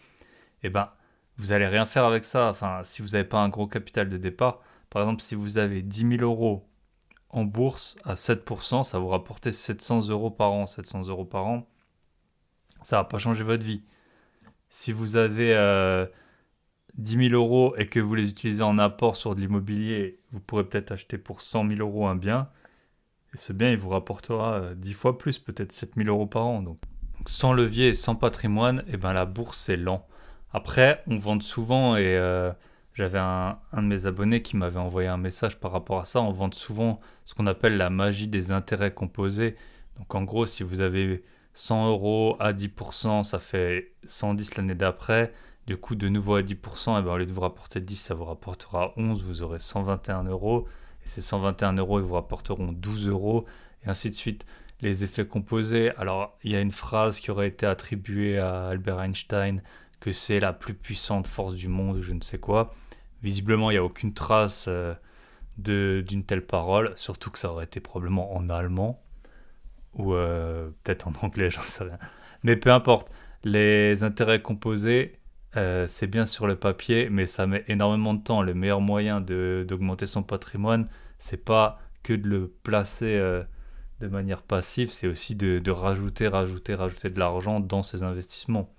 Eh 0.63 0.71
ben, 0.71 0.91
vous 1.37 1.53
allez 1.53 1.67
rien 1.67 1.87
faire 1.87 2.05
avec 2.05 2.25
ça. 2.25 2.51
Enfin, 2.51 2.83
si 2.85 3.03
vous 3.03 3.09
n'avez 3.09 3.25
pas 3.25 3.41
un 3.41 3.49
gros 3.49 3.67
capital 3.67 4.09
de 4.09 4.17
départ, 4.17 4.61
par 4.91 5.03
exemple, 5.03 5.23
si 5.23 5.35
vous 5.35 5.59
avez 5.59 5.83
10 5.83 6.19
000 6.19 6.23
euros 6.23 6.69
en 7.31 7.45
bourse 7.45 7.97
à 8.05 8.15
7%, 8.15 8.85
ça 8.85 8.99
vous 8.99 9.09
rapporte 9.09 9.51
700 9.51 10.09
euros 10.09 10.31
par 10.31 10.53
an. 10.53 10.67
700 10.67 11.07
euros 11.09 11.25
par 11.25 11.47
an, 11.47 11.67
ça 12.83 12.97
va 12.97 13.05
pas 13.05 13.19
changer 13.19 13.45
votre 13.45 13.63
vie. 13.63 13.83
Si 14.69 14.93
vous 14.93 15.17
avez 15.17 15.55
euh, 15.55 16.07
10 16.97 17.29
000 17.31 17.35
euros 17.35 17.75
et 17.77 17.87
que 17.87 18.01
vous 18.01 18.15
les 18.15 18.31
utilisez 18.31 18.63
en 18.63 18.79
apport 18.79 19.17
sur 19.17 19.35
de 19.35 19.41
l'immobilier, 19.41 20.21
vous 20.31 20.41
pourrez 20.41 20.65
peut-être 20.65 20.93
acheter 20.93 21.19
pour 21.19 21.43
100 21.43 21.69
000 21.69 21.81
euros 21.81 22.07
un 22.07 22.17
bien. 22.17 22.49
Et 23.35 23.37
ce 23.37 23.53
bien, 23.53 23.71
il 23.71 23.77
vous 23.77 23.91
rapportera 23.91 24.75
10 24.75 24.91
euh, 24.91 24.95
fois 24.95 25.19
plus, 25.19 25.39
peut-être 25.39 25.73
7 25.73 25.93
000 25.97 26.09
euros 26.09 26.27
par 26.27 26.47
an. 26.47 26.63
Donc, 26.63 26.79
sans 27.27 27.53
levier 27.53 27.89
et 27.89 27.95
sans 27.95 28.17
patrimoine, 28.17 28.85
eh 28.89 28.97
ben, 28.97 29.13
la 29.13 29.27
bourse, 29.27 29.59
c'est 29.59 29.77
lent. 29.77 30.07
Après, 30.53 31.03
on 31.07 31.19
vend 31.19 31.39
souvent, 31.39 31.97
et 31.97 32.17
euh, 32.17 32.51
j'avais 32.95 33.19
un, 33.19 33.55
un, 33.73 33.83
de 33.83 33.87
mes 33.87 34.07
abonnés 34.07 34.43
qui 34.43 34.57
m'avait 34.57 34.81
envoyé 34.81 35.09
un 35.09 35.17
message 35.17 35.61
par 35.61 35.71
rapport 35.71 36.01
à 36.01 36.05
ça, 36.05 36.21
on 36.21 36.33
vend 36.33 36.51
souvent 36.51 37.01
ce 37.25 37.35
qu'on 37.35 37.47
appelle 37.47 37.77
la 37.77 37.91
magie 37.91 38.27
des 38.27 38.51
intérêts 38.51 38.93
composés. 38.93 39.55
Donc 39.99 40.15
en 40.15 40.23
gros, 40.23 40.47
si 40.47 40.65
vous 40.65 40.81
avez 40.81 41.23
100 41.55 41.91
euros 41.91 42.37
à 42.41 42.53
10%, 42.53 43.23
ça 43.25 43.39
fait 43.39 43.93
110 44.05 44.57
l'année 44.57 44.75
d'après. 44.75 45.33
Du 45.67 45.77
coup, 45.77 45.95
de 45.95 46.09
nouveau 46.09 46.37
à 46.37 46.43
10%, 46.43 46.99
et 46.99 47.03
ben, 47.03 47.13
au 47.13 47.19
lieu 47.19 47.27
de 47.27 47.33
vous 47.33 47.41
rapporter 47.41 47.81
10, 47.81 47.97
ça 47.97 48.15
vous 48.15 48.25
rapportera 48.25 48.93
11, 48.97 49.23
vous 49.23 49.43
aurez 49.43 49.59
121 49.59 50.25
euros. 50.25 50.67
Et 51.05 51.09
ces 51.09 51.21
121 51.21 51.75
euros, 51.75 52.01
ils 52.01 52.05
vous 52.05 52.15
rapporteront 52.15 52.73
12 52.73 53.09
euros, 53.09 53.47
et 53.85 53.89
ainsi 53.89 54.11
de 54.11 54.15
suite. 54.15 54.45
Les 54.83 55.05
effets 55.05 55.27
composés, 55.27 55.91
alors 55.97 56.39
il 56.43 56.53
y 56.53 56.57
a 56.57 56.61
une 56.61 56.73
phrase 56.73 57.21
qui 57.21 57.31
aurait 57.31 57.49
été 57.49 57.67
attribuée 57.67 58.39
à 58.39 58.69
Albert 58.69 59.01
Einstein, 59.01 59.63
que 60.01 60.11
c'est 60.11 60.41
la 60.41 60.55
plus 60.55 60.73
puissante 60.73 61.27
force 61.27 61.55
du 61.55 61.69
monde, 61.69 61.99
ou 61.99 62.03
je 62.03 62.13
ne 62.13 62.23
sais 62.23 62.39
quoi. 62.39 62.75
Visiblement, 63.23 63.71
il 63.71 63.75
n'y 63.75 63.79
a 63.79 63.85
aucune 63.85 64.15
trace 64.15 64.67
euh, 64.69 64.95
d'une 65.59 66.25
telle 66.25 66.47
parole, 66.47 66.93
surtout 66.97 67.31
que 67.31 67.39
ça 67.39 67.53
aurait 67.53 67.65
été 67.65 67.81
probablement 67.81 68.35
en 68.35 68.49
allemand, 68.49 69.03
ou 69.95 70.15
euh, 70.15 70.71
peut-être 70.83 71.09
en 71.09 71.13
anglais, 71.23 71.51
j'en 71.51 71.61
sais 71.61 71.85
rien. 71.85 71.99
Mais 72.43 72.57
peu 72.57 72.73
importe, 72.73 73.13
les 73.45 74.03
intérêts 74.03 74.41
composés, 74.41 75.20
euh, 75.57 75.87
c'est 75.89 76.07
bien 76.07 76.27
sur 76.27 76.47
le 76.47 76.57
papier, 76.57 77.09
mais 77.11 77.27
ça 77.27 77.47
met 77.47 77.65
énormément 77.69 78.15
de 78.15 78.23
temps. 78.23 78.43
Le 78.43 78.55
meilleur 78.55 78.81
moyen 78.81 79.21
d'augmenter 79.21 80.07
son 80.07 80.23
patrimoine, 80.23 80.89
c'est 81.19 81.45
pas 81.45 81.81
que 82.03 82.13
de 82.13 82.29
le 82.29 82.49
placer 82.49 83.17
euh, 83.17 83.43
de 84.01 84.07
manière 84.09 84.43
passive, 84.43 84.91
c'est 84.91 85.07
aussi 85.07 85.35
de, 85.35 85.71
rajouter, 85.71 86.29
rajouter, 86.29 86.75
rajouter 86.75 87.11
de 87.11 87.19
l'argent 87.19 87.61
dans 87.61 87.83
ses 87.83 88.03
investissements. 88.03 88.73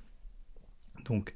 Donc, 1.05 1.35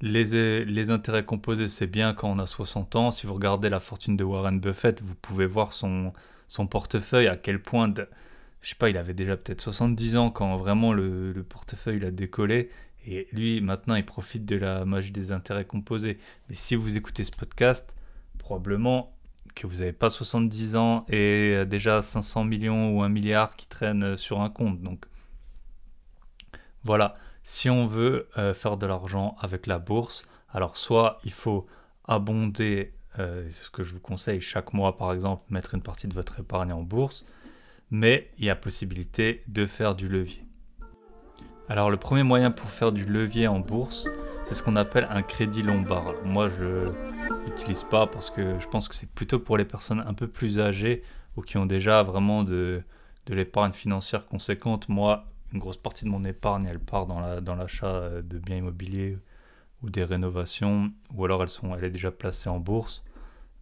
les, 0.00 0.64
les 0.64 0.90
intérêts 0.90 1.24
composés, 1.24 1.68
c'est 1.68 1.86
bien 1.88 2.14
quand 2.14 2.30
on 2.30 2.38
a 2.38 2.46
60 2.46 2.96
ans. 2.96 3.10
Si 3.10 3.26
vous 3.26 3.34
regardez 3.34 3.68
la 3.68 3.80
fortune 3.80 4.16
de 4.16 4.24
Warren 4.24 4.60
Buffett, 4.60 5.02
vous 5.02 5.16
pouvez 5.16 5.46
voir 5.46 5.72
son, 5.72 6.12
son 6.46 6.66
portefeuille, 6.66 7.26
à 7.26 7.36
quel 7.36 7.60
point, 7.60 7.88
de, 7.88 8.08
je 8.62 8.70
sais 8.70 8.76
pas, 8.76 8.88
il 8.88 8.96
avait 8.96 9.14
déjà 9.14 9.36
peut-être 9.36 9.60
70 9.60 10.16
ans 10.16 10.30
quand 10.30 10.56
vraiment 10.56 10.92
le, 10.92 11.32
le 11.32 11.42
portefeuille 11.42 12.04
a 12.04 12.10
décollé 12.12 12.70
et 13.08 13.28
lui, 13.32 13.60
maintenant, 13.60 13.94
il 13.94 14.04
profite 14.04 14.44
de 14.44 14.56
la 14.56 14.84
magie 14.84 15.12
des 15.12 15.32
intérêts 15.32 15.64
composés. 15.64 16.18
Mais 16.48 16.54
si 16.54 16.74
vous 16.74 16.96
écoutez 16.96 17.24
ce 17.24 17.32
podcast, 17.32 17.94
probablement 18.38 19.14
que 19.54 19.66
vous 19.66 19.78
n'avez 19.78 19.92
pas 19.92 20.10
70 20.10 20.76
ans 20.76 21.06
et 21.08 21.64
déjà 21.66 22.02
500 22.02 22.44
millions 22.44 22.96
ou 22.96 23.02
1 23.02 23.08
milliard 23.08 23.56
qui 23.56 23.66
traînent 23.66 24.16
sur 24.16 24.40
un 24.40 24.50
compte. 24.50 24.82
Donc 24.82 25.06
voilà, 26.84 27.16
si 27.42 27.70
on 27.70 27.86
veut 27.86 28.28
euh, 28.36 28.54
faire 28.54 28.76
de 28.76 28.86
l'argent 28.86 29.36
avec 29.40 29.66
la 29.66 29.78
bourse, 29.78 30.24
alors 30.50 30.76
soit 30.76 31.18
il 31.24 31.32
faut 31.32 31.66
abonder, 32.04 32.94
euh, 33.18 33.48
ce 33.50 33.70
que 33.70 33.82
je 33.82 33.92
vous 33.94 34.00
conseille 34.00 34.40
chaque 34.40 34.74
mois 34.74 34.96
par 34.96 35.12
exemple, 35.12 35.44
mettre 35.50 35.74
une 35.74 35.82
partie 35.82 36.08
de 36.08 36.14
votre 36.14 36.40
épargne 36.40 36.72
en 36.72 36.82
bourse, 36.82 37.24
mais 37.90 38.30
il 38.38 38.44
y 38.44 38.50
a 38.50 38.56
possibilité 38.56 39.42
de 39.48 39.66
faire 39.66 39.94
du 39.94 40.08
levier. 40.08 40.47
Alors 41.70 41.90
le 41.90 41.98
premier 41.98 42.22
moyen 42.22 42.50
pour 42.50 42.70
faire 42.70 42.92
du 42.92 43.04
levier 43.04 43.46
en 43.46 43.60
bourse, 43.60 44.06
c'est 44.44 44.54
ce 44.54 44.62
qu'on 44.62 44.76
appelle 44.76 45.06
un 45.10 45.22
crédit 45.22 45.62
lombard. 45.62 46.14
moi 46.24 46.48
je 46.48 46.90
l'utilise 47.44 47.84
pas 47.84 48.06
parce 48.06 48.30
que 48.30 48.58
je 48.58 48.66
pense 48.68 48.88
que 48.88 48.94
c'est 48.94 49.10
plutôt 49.10 49.38
pour 49.38 49.58
les 49.58 49.66
personnes 49.66 50.02
un 50.06 50.14
peu 50.14 50.28
plus 50.28 50.60
âgées 50.60 51.02
ou 51.36 51.42
qui 51.42 51.58
ont 51.58 51.66
déjà 51.66 52.02
vraiment 52.02 52.42
de, 52.42 52.82
de 53.26 53.34
l'épargne 53.34 53.72
financière 53.72 54.26
conséquente. 54.26 54.88
Moi, 54.88 55.26
une 55.52 55.58
grosse 55.58 55.76
partie 55.76 56.06
de 56.06 56.10
mon 56.10 56.24
épargne, 56.24 56.64
elle 56.64 56.80
part 56.80 57.04
dans, 57.06 57.20
la, 57.20 57.42
dans 57.42 57.54
l'achat 57.54 58.22
de 58.22 58.38
biens 58.38 58.56
immobiliers 58.56 59.18
ou 59.82 59.90
des 59.90 60.04
rénovations, 60.04 60.90
ou 61.14 61.24
alors 61.26 61.42
elles 61.42 61.50
sont, 61.50 61.76
elle 61.76 61.86
est 61.86 61.90
déjà 61.90 62.10
placée 62.10 62.48
en 62.48 62.58
bourse. 62.58 63.04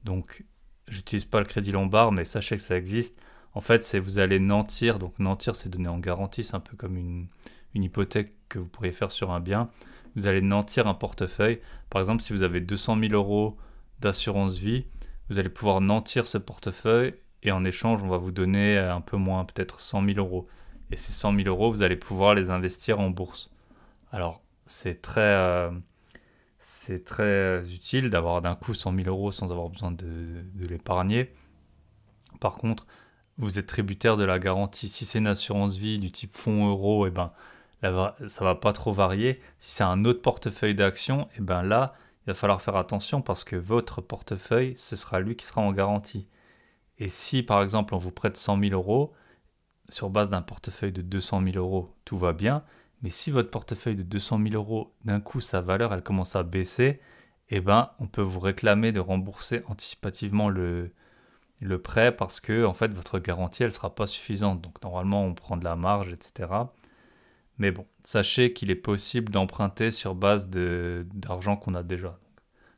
Donc 0.05 0.45
j'utilise 0.87 1.25
pas 1.25 1.41
le 1.41 1.47
crédit 1.47 1.73
lombard, 1.73 2.13
mais 2.13 2.25
sachez 2.25 2.57
que 2.57 2.63
ça 2.63 2.77
existe. 2.77 3.19
En 3.53 3.61
fait, 3.61 3.83
c'est 3.83 3.99
vous 3.99 4.19
allez 4.19 4.39
nantir. 4.39 5.01
Donc 5.01 5.19
nantir, 5.19 5.57
c'est 5.57 5.69
donner 5.69 5.89
en 5.89 5.99
garantie, 5.99 6.45
c'est 6.45 6.55
un 6.55 6.61
peu 6.61 6.77
comme 6.77 6.97
une 6.97 7.27
une 7.77 7.85
hypothèque 7.85 8.33
que 8.49 8.59
vous 8.59 8.69
pourriez 8.69 8.93
faire 8.93 9.13
sur 9.13 9.31
un 9.31 9.41
bien, 9.41 9.71
vous 10.17 10.27
allez 10.27 10.41
nantir 10.41 10.87
un 10.87 10.95
portefeuille. 10.95 11.61
Par 11.91 12.01
exemple, 12.01 12.23
si 12.23 12.33
vous 12.33 12.43
avez 12.43 12.61
200 12.61 12.99
000 12.99 13.13
euros 13.13 13.57
d'assurance 14.01 14.57
vie, 14.57 14.87
vous 15.29 15.39
allez 15.39 15.51
pouvoir 15.51 15.81
nantir 15.81 16.27
ce 16.27 16.39
portefeuille 16.39 17.15
et 17.43 17.53
en 17.53 17.65
échange, 17.65 18.03
on 18.03 18.09
va 18.09 18.17
vous 18.17 18.33
donner 18.33 18.79
un 18.79 19.01
peu 19.01 19.17
moins, 19.17 19.45
peut-être 19.45 19.81
100 19.81 20.05
000 20.05 20.19
euros. 20.19 20.49
Et 20.91 20.97
ces 20.97 21.13
100 21.13 21.37
000 21.37 21.49
euros, 21.49 21.71
vous 21.71 21.83
allez 21.83 21.97
pouvoir 21.97 22.35
les 22.35 22.51
investir 22.51 22.99
en 22.99 23.11
bourse. 23.11 23.51
Alors, 24.11 24.43
c'est 24.65 25.03
très, 25.03 25.21
euh, 25.21 25.71
c'est 26.59 27.05
très 27.05 27.63
utile 27.73 28.09
d'avoir 28.09 28.41
d'un 28.41 28.55
coup 28.55 28.73
100 28.73 28.95
000 28.97 29.09
euros 29.09 29.33
sans 29.33 29.53
avoir 29.53 29.69
besoin 29.69 29.91
de, 29.91 30.45
de 30.55 30.67
l'épargner. 30.67 31.33
Par 32.41 32.57
contre, 32.57 32.87
vous 33.39 33.59
êtes 33.59 33.67
tributaire 33.67 34.17
de 34.17 34.25
la 34.25 34.39
garantie. 34.39 34.89
Si 34.89 35.05
c'est 35.05 35.19
une 35.19 35.27
assurance 35.27 35.77
vie 35.77 35.99
du 35.99 36.11
type 36.11 36.33
fonds 36.33 36.69
euro, 36.69 37.07
et 37.07 37.09
eh 37.09 37.13
ben, 37.13 37.33
ça 37.83 38.45
va 38.45 38.55
pas 38.55 38.73
trop 38.73 38.93
varier. 38.93 39.41
Si 39.59 39.77
c'est 39.77 39.85
un 39.85 40.05
autre 40.05 40.23
portefeuille 40.23 40.75
d'actions, 40.75 41.23
et 41.23 41.39
eh 41.39 41.41
ben 41.43 41.63
là, 41.63 41.95
il 42.27 42.31
va 42.31 42.35
falloir 42.35 42.61
faire 42.61 42.77
attention 42.77 43.23
parce 43.23 43.45
que 43.45 43.57
votre 43.57 44.01
portefeuille, 44.01 44.77
ce 44.77 44.97
sera 44.97 45.21
lui 45.21 45.37
qui 45.37 45.47
sera 45.47 45.61
en 45.61 45.73
garantie. 45.73 46.29
Et 46.99 47.09
si 47.09 47.43
par 47.43 47.63
exemple 47.63 47.95
on 47.95 47.99
vous 47.99 48.11
prête 48.11 48.37
100 48.37 48.59
000 48.61 48.73
euros, 48.73 49.15
sur 49.89 50.11
base 50.11 50.31
d'un 50.31 50.43
portefeuille 50.43 50.93
de 50.93 51.03
200 51.03 51.43
000 51.45 51.57
euros, 51.57 51.95
tout 52.05 52.17
va 52.17 52.33
bien. 52.33 52.65
Mais 53.03 53.11
si 53.11 53.31
votre 53.31 53.51
portefeuille 53.51 53.97
de 53.97 54.03
200 54.03 54.41
000 54.43 54.55
euros, 54.55 54.95
d'un 55.05 55.21
coup, 55.21 55.41
sa 55.41 55.61
valeur, 55.61 55.93
elle 55.93 56.03
commence 56.03 56.35
à 56.37 56.43
baisser, 56.43 57.01
eh 57.51 57.61
ben, 57.61 57.91
on 57.99 58.07
peut 58.07 58.23
vous 58.23 58.41
réclamer 58.41 58.93
de 58.93 59.01
rembourser 59.01 59.63
anticipativement 59.67 60.49
le, 60.49 60.93
prêt 61.83 62.17
parce 62.17 62.41
que, 62.41 62.65
en 62.65 62.73
fait, 62.73 62.93
votre 62.93 63.19
garantie, 63.19 63.63
elle 63.63 63.73
sera 63.73 63.95
pas 63.95 64.07
suffisante. 64.07 64.61
Donc, 64.61 64.83
normalement, 64.83 65.25
on 65.25 65.35
prend 65.35 65.57
de 65.57 65.65
la 65.65 65.77
marge, 65.77 66.13
etc. 66.13 66.49
Mais 67.59 67.71
bon, 67.71 67.87
sachez 68.05 68.53
qu'il 68.53 68.71
est 68.71 68.75
possible 68.75 69.33
d'emprunter 69.33 69.91
sur 69.91 70.15
base 70.15 70.49
d'argent 70.49 71.57
qu'on 71.57 71.75
a 71.75 71.83
déjà. 71.83 72.19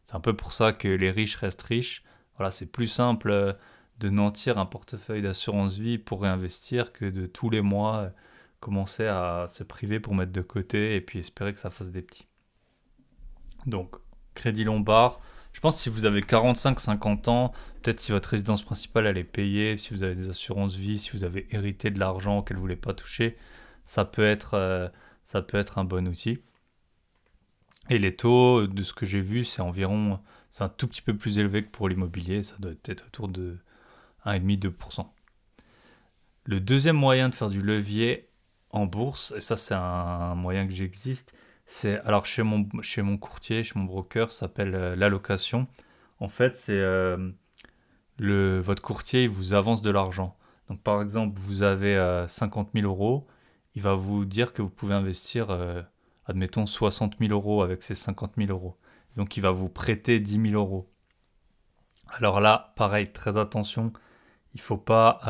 C'est 0.04 0.14
un 0.14 0.20
peu 0.20 0.34
pour 0.34 0.52
ça 0.52 0.72
que 0.72 0.88
les 0.88 1.10
riches 1.10 1.36
restent 1.36 1.62
riches. 1.62 2.04
Voilà, 2.36 2.50
c'est 2.50 2.70
plus 2.70 2.86
simple 2.86 3.30
euh, 3.30 3.52
de 3.98 4.08
nantir 4.08 4.58
un 4.58 4.66
portefeuille 4.66 5.22
d'assurance 5.22 5.76
vie 5.76 5.98
pour 5.98 6.22
réinvestir 6.22 6.92
que 6.92 7.04
de 7.04 7.26
tous 7.26 7.50
les 7.50 7.60
mois 7.60 7.96
euh, 7.96 8.10
commencer 8.60 9.06
à 9.06 9.46
se 9.48 9.64
priver 9.64 10.00
pour 10.00 10.14
mettre 10.14 10.32
de 10.32 10.40
côté 10.40 10.94
et 10.94 11.00
puis 11.00 11.18
espérer 11.18 11.52
que 11.52 11.60
ça 11.60 11.70
fasse 11.70 11.90
des 11.90 12.02
petits. 12.02 12.26
Donc, 13.66 13.96
Crédit 14.34 14.64
Lombard, 14.64 15.20
je 15.52 15.60
pense 15.60 15.76
que 15.76 15.82
si 15.82 15.90
vous 15.90 16.04
avez 16.04 16.20
45-50 16.20 17.28
ans, 17.28 17.52
peut-être 17.82 18.00
si 18.00 18.12
votre 18.12 18.28
résidence 18.28 18.62
principale 18.62 19.06
elle 19.06 19.18
est 19.18 19.24
payée, 19.24 19.76
si 19.76 19.92
vous 19.92 20.04
avez 20.04 20.14
des 20.14 20.28
assurances 20.28 20.76
vie, 20.76 20.98
si 20.98 21.10
vous 21.10 21.24
avez 21.24 21.48
hérité 21.50 21.90
de 21.90 21.98
l'argent 21.98 22.42
qu'elle 22.42 22.56
ne 22.56 22.62
voulait 22.62 22.76
pas 22.76 22.94
toucher, 22.94 23.36
ça 23.88 24.04
peut, 24.04 24.24
être, 24.24 24.54
euh, 24.54 24.88
ça 25.24 25.40
peut 25.40 25.56
être 25.56 25.78
un 25.78 25.84
bon 25.84 26.06
outil. 26.06 26.38
Et 27.88 27.98
les 27.98 28.14
taux, 28.14 28.66
de 28.66 28.82
ce 28.82 28.92
que 28.92 29.06
j'ai 29.06 29.22
vu, 29.22 29.44
c'est 29.44 29.62
environ, 29.62 30.20
c'est 30.50 30.62
un 30.62 30.68
tout 30.68 30.86
petit 30.86 31.00
peu 31.00 31.16
plus 31.16 31.38
élevé 31.38 31.64
que 31.64 31.70
pour 31.70 31.88
l'immobilier, 31.88 32.42
ça 32.42 32.56
doit 32.58 32.72
être 32.84 33.06
autour 33.06 33.28
de 33.28 33.56
1,5-2%. 34.26 35.06
Le 36.44 36.60
deuxième 36.60 36.96
moyen 36.96 37.30
de 37.30 37.34
faire 37.34 37.48
du 37.48 37.62
levier 37.62 38.28
en 38.70 38.84
bourse, 38.84 39.32
et 39.34 39.40
ça 39.40 39.56
c'est 39.56 39.74
un 39.74 40.34
moyen 40.34 40.66
que 40.66 40.74
j'existe, 40.74 41.34
c'est 41.64 41.98
alors 42.00 42.26
chez 42.26 42.42
mon, 42.42 42.68
chez 42.82 43.00
mon 43.00 43.16
courtier, 43.16 43.64
chez 43.64 43.78
mon 43.78 43.86
broker, 43.86 44.32
ça 44.32 44.40
s'appelle 44.40 44.74
euh, 44.74 44.96
l'allocation. 44.96 45.66
En 46.20 46.28
fait, 46.28 46.54
c'est 46.54 46.72
euh, 46.72 47.30
votre 48.18 48.82
courtier, 48.82 49.24
il 49.24 49.30
vous 49.30 49.54
avance 49.54 49.80
de 49.80 49.90
l'argent. 49.90 50.36
Donc 50.68 50.82
par 50.82 51.00
exemple, 51.00 51.40
vous 51.40 51.62
avez 51.62 52.26
50 52.28 52.68
euh, 52.68 52.80
000 52.80 52.92
euros, 52.92 53.26
il 53.74 53.82
va 53.82 53.94
vous 53.94 54.24
dire 54.24 54.52
que 54.52 54.62
vous 54.62 54.70
pouvez 54.70 54.94
investir, 54.94 55.48
admettons, 56.26 56.66
60 56.66 57.18
000 57.20 57.32
euros 57.32 57.62
avec 57.62 57.82
ces 57.82 57.94
50 57.94 58.32
000 58.36 58.50
euros. 58.50 58.76
Donc 59.16 59.36
il 59.36 59.40
va 59.40 59.50
vous 59.50 59.68
prêter 59.68 60.20
10 60.20 60.50
000 60.50 60.54
euros. 60.54 60.90
Alors 62.08 62.40
là, 62.40 62.72
pareil, 62.76 63.12
très 63.12 63.36
attention, 63.36 63.92
il 64.54 64.60
faut 64.60 64.78
pas, 64.78 65.20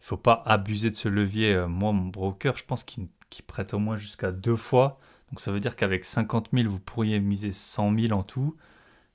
faut 0.00 0.16
pas 0.16 0.42
abuser 0.46 0.90
de 0.90 0.94
ce 0.94 1.08
levier. 1.08 1.64
Moi, 1.68 1.92
mon 1.92 2.06
broker, 2.06 2.56
je 2.56 2.64
pense 2.64 2.84
qu'il 2.84 3.08
qui 3.30 3.42
prête 3.42 3.74
au 3.74 3.78
moins 3.78 3.96
jusqu'à 3.96 4.32
deux 4.32 4.56
fois. 4.56 4.98
Donc 5.30 5.40
ça 5.40 5.50
veut 5.52 5.60
dire 5.60 5.76
qu'avec 5.76 6.04
50 6.04 6.50
000, 6.52 6.68
vous 6.68 6.80
pourriez 6.80 7.20
miser 7.20 7.52
100 7.52 7.98
000 7.98 8.12
en 8.12 8.22
tout. 8.22 8.56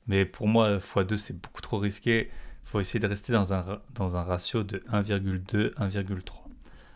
Mais 0.07 0.25
pour 0.25 0.47
moi, 0.47 0.77
x2, 0.77 1.17
c'est 1.17 1.39
beaucoup 1.39 1.61
trop 1.61 1.77
risqué. 1.77 2.29
Il 2.63 2.69
faut 2.69 2.79
essayer 2.79 2.99
de 2.99 3.07
rester 3.07 3.33
dans 3.33 3.53
un, 3.53 3.81
dans 3.95 4.17
un 4.17 4.23
ratio 4.23 4.63
de 4.63 4.79
1,2, 4.91 5.73
1,3. 5.75 6.40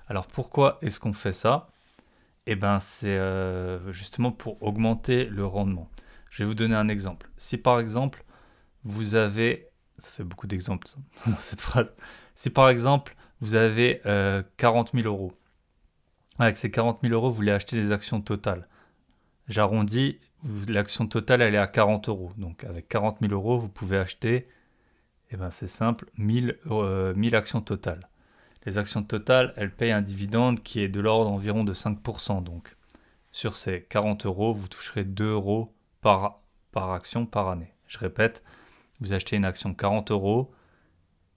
Alors 0.08 0.28
pourquoi 0.28 0.78
est-ce 0.82 1.00
qu'on 1.00 1.14
fait 1.14 1.34
ça? 1.34 1.68
Eh 2.48 2.56
bien, 2.56 2.80
c'est 2.80 3.18
euh, 3.18 3.92
justement 3.92 4.32
pour 4.32 4.62
augmenter 4.62 5.26
le 5.26 5.46
rendement. 5.46 5.90
Je 6.30 6.44
vais 6.44 6.48
vous 6.48 6.56
donner 6.56 6.76
un 6.76 6.88
exemple. 6.88 7.30
Si 7.38 7.58
par 7.58 7.80
exemple, 7.80 8.24
vous 8.84 9.16
avez... 9.16 9.70
Ça 9.98 10.10
fait 10.12 10.24
beaucoup 10.24 10.48
d'exemples 10.48 10.88
dans 11.26 11.38
cette 11.38 11.62
phrase. 11.62 11.94
Si 12.36 12.50
par 12.50 12.70
exemple, 12.70 13.16
vous 13.42 13.56
avez 13.56 14.02
40 14.58 14.90
euh, 14.94 15.02
000 15.02 15.08
euros 15.08 15.34
avec 16.40 16.58
ces 16.58 16.72
40 16.72 17.00
000 17.02 17.14
euros, 17.14 17.30
vous 17.30 17.36
voulez 17.36 17.52
acheter 17.52 17.82
des 17.82 17.92
actions 17.92 18.22
totales. 18.22 18.68
J'arrondis, 19.48 20.20
l'action 20.68 21.08
totale, 21.08 21.42
elle 21.42 21.56
est 21.56 21.60
à 21.60 21.68
40 21.68 22.10
euros. 22.10 22.32
Donc 22.38 22.64
avec 22.64 22.88
40 22.90 23.20
000 23.22 23.34
euros, 23.34 23.58
vous 23.58 23.70
pouvez 23.70 23.98
acheter, 23.98 24.48
eh 25.32 25.38
ben 25.38 25.50
c'est 25.50 25.68
simple, 25.68 26.10
1000, 26.18 26.58
1000 26.66 27.36
euh, 27.36 27.38
actions 27.38 27.62
totales. 27.62 28.10
Les 28.66 28.80
actions 28.80 29.04
totales, 29.04 29.54
elles 29.58 29.74
payent 29.74 29.92
un 29.92 30.02
dividende 30.02 30.64
qui 30.64 30.80
est 30.80 30.90
de 30.90 31.00
l'ordre 31.00 31.30
environ 31.30 31.64
de 31.64 31.74
5%. 31.74 32.44
Donc 32.44 32.76
sur 33.32 33.56
ces 33.56 33.84
40 33.84 34.26
euros, 34.26 34.54
vous 34.54 34.68
toucherez 34.68 35.04
2 35.04 35.26
euros 35.26 35.74
par, 36.02 36.42
action 36.74 37.26
par 37.26 37.50
année. 37.50 37.74
Je 37.88 37.98
répète, 38.00 38.44
vous 39.00 39.14
achetez 39.14 39.36
une 39.36 39.46
action 39.46 39.74
40 39.74 40.12
euros 40.12 40.52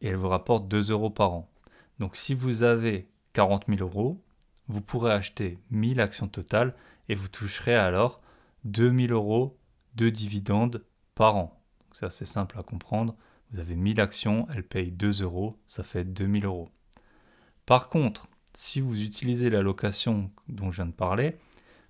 et 0.00 0.08
elle 0.08 0.16
vous 0.16 0.28
rapporte 0.28 0.68
2 0.68 0.90
euros 0.90 1.10
par 1.10 1.32
an. 1.32 1.50
Donc 1.98 2.16
si 2.16 2.34
vous 2.34 2.62
avez 2.62 3.08
40 3.34 3.64
000 3.68 3.80
euros, 3.80 4.22
vous 4.68 4.80
pourrez 4.80 5.12
acheter 5.12 5.58
1000 5.70 6.00
actions 6.00 6.28
totales 6.28 6.74
et 7.08 7.14
vous 7.14 7.28
toucherez 7.28 7.74
alors 7.74 8.20
2000 8.64 9.12
euros 9.12 9.58
de 9.96 10.08
dividendes 10.08 10.84
par 11.14 11.36
an. 11.36 11.60
C'est 11.92 12.06
assez 12.06 12.26
simple 12.26 12.58
à 12.58 12.62
comprendre. 12.62 13.14
Vous 13.50 13.60
avez 13.60 13.76
1000 13.76 14.00
actions, 14.00 14.46
elles 14.54 14.66
payent 14.66 14.92
2 14.92 15.22
euros, 15.22 15.56
ça 15.66 15.82
fait 15.82 16.04
2000 16.04 16.44
euros. 16.44 16.68
Par 17.68 17.90
contre, 17.90 18.28
si 18.54 18.80
vous 18.80 19.02
utilisez 19.02 19.50
l'allocation 19.50 20.30
dont 20.48 20.70
je 20.70 20.76
viens 20.76 20.86
de 20.86 20.90
parler, 20.90 21.36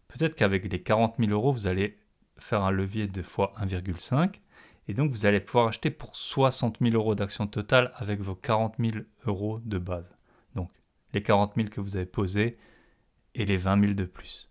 peut-être 0.09 0.35
qu'avec 0.35 0.69
les 0.69 0.83
40 0.83 1.14
000 1.21 1.31
euros, 1.31 1.53
vous 1.53 1.69
allez 1.69 2.01
faire 2.37 2.64
un 2.64 2.73
levier 2.73 3.07
de 3.07 3.23
fois 3.23 3.53
1,5 3.61 4.41
et 4.88 4.95
donc 4.95 5.12
vous 5.12 5.25
allez 5.25 5.38
pouvoir 5.38 5.69
acheter 5.69 5.93
pour 5.93 6.17
60 6.17 6.79
000 6.81 6.97
euros 6.97 7.14
d'actions 7.14 7.47
totales 7.47 7.93
avec 7.95 8.19
vos 8.19 8.35
40 8.35 8.75
000 8.81 9.05
euros 9.27 9.61
de 9.61 9.79
base. 9.79 10.17
Donc 10.57 10.69
les 11.12 11.23
40 11.23 11.53
000 11.55 11.69
que 11.69 11.81
vous 11.81 11.95
avez 11.95 12.07
posés 12.07 12.59
et 13.37 13.45
les 13.45 13.57
20 13.57 13.81
000 13.81 13.93
de 13.93 14.05
plus. 14.05 14.51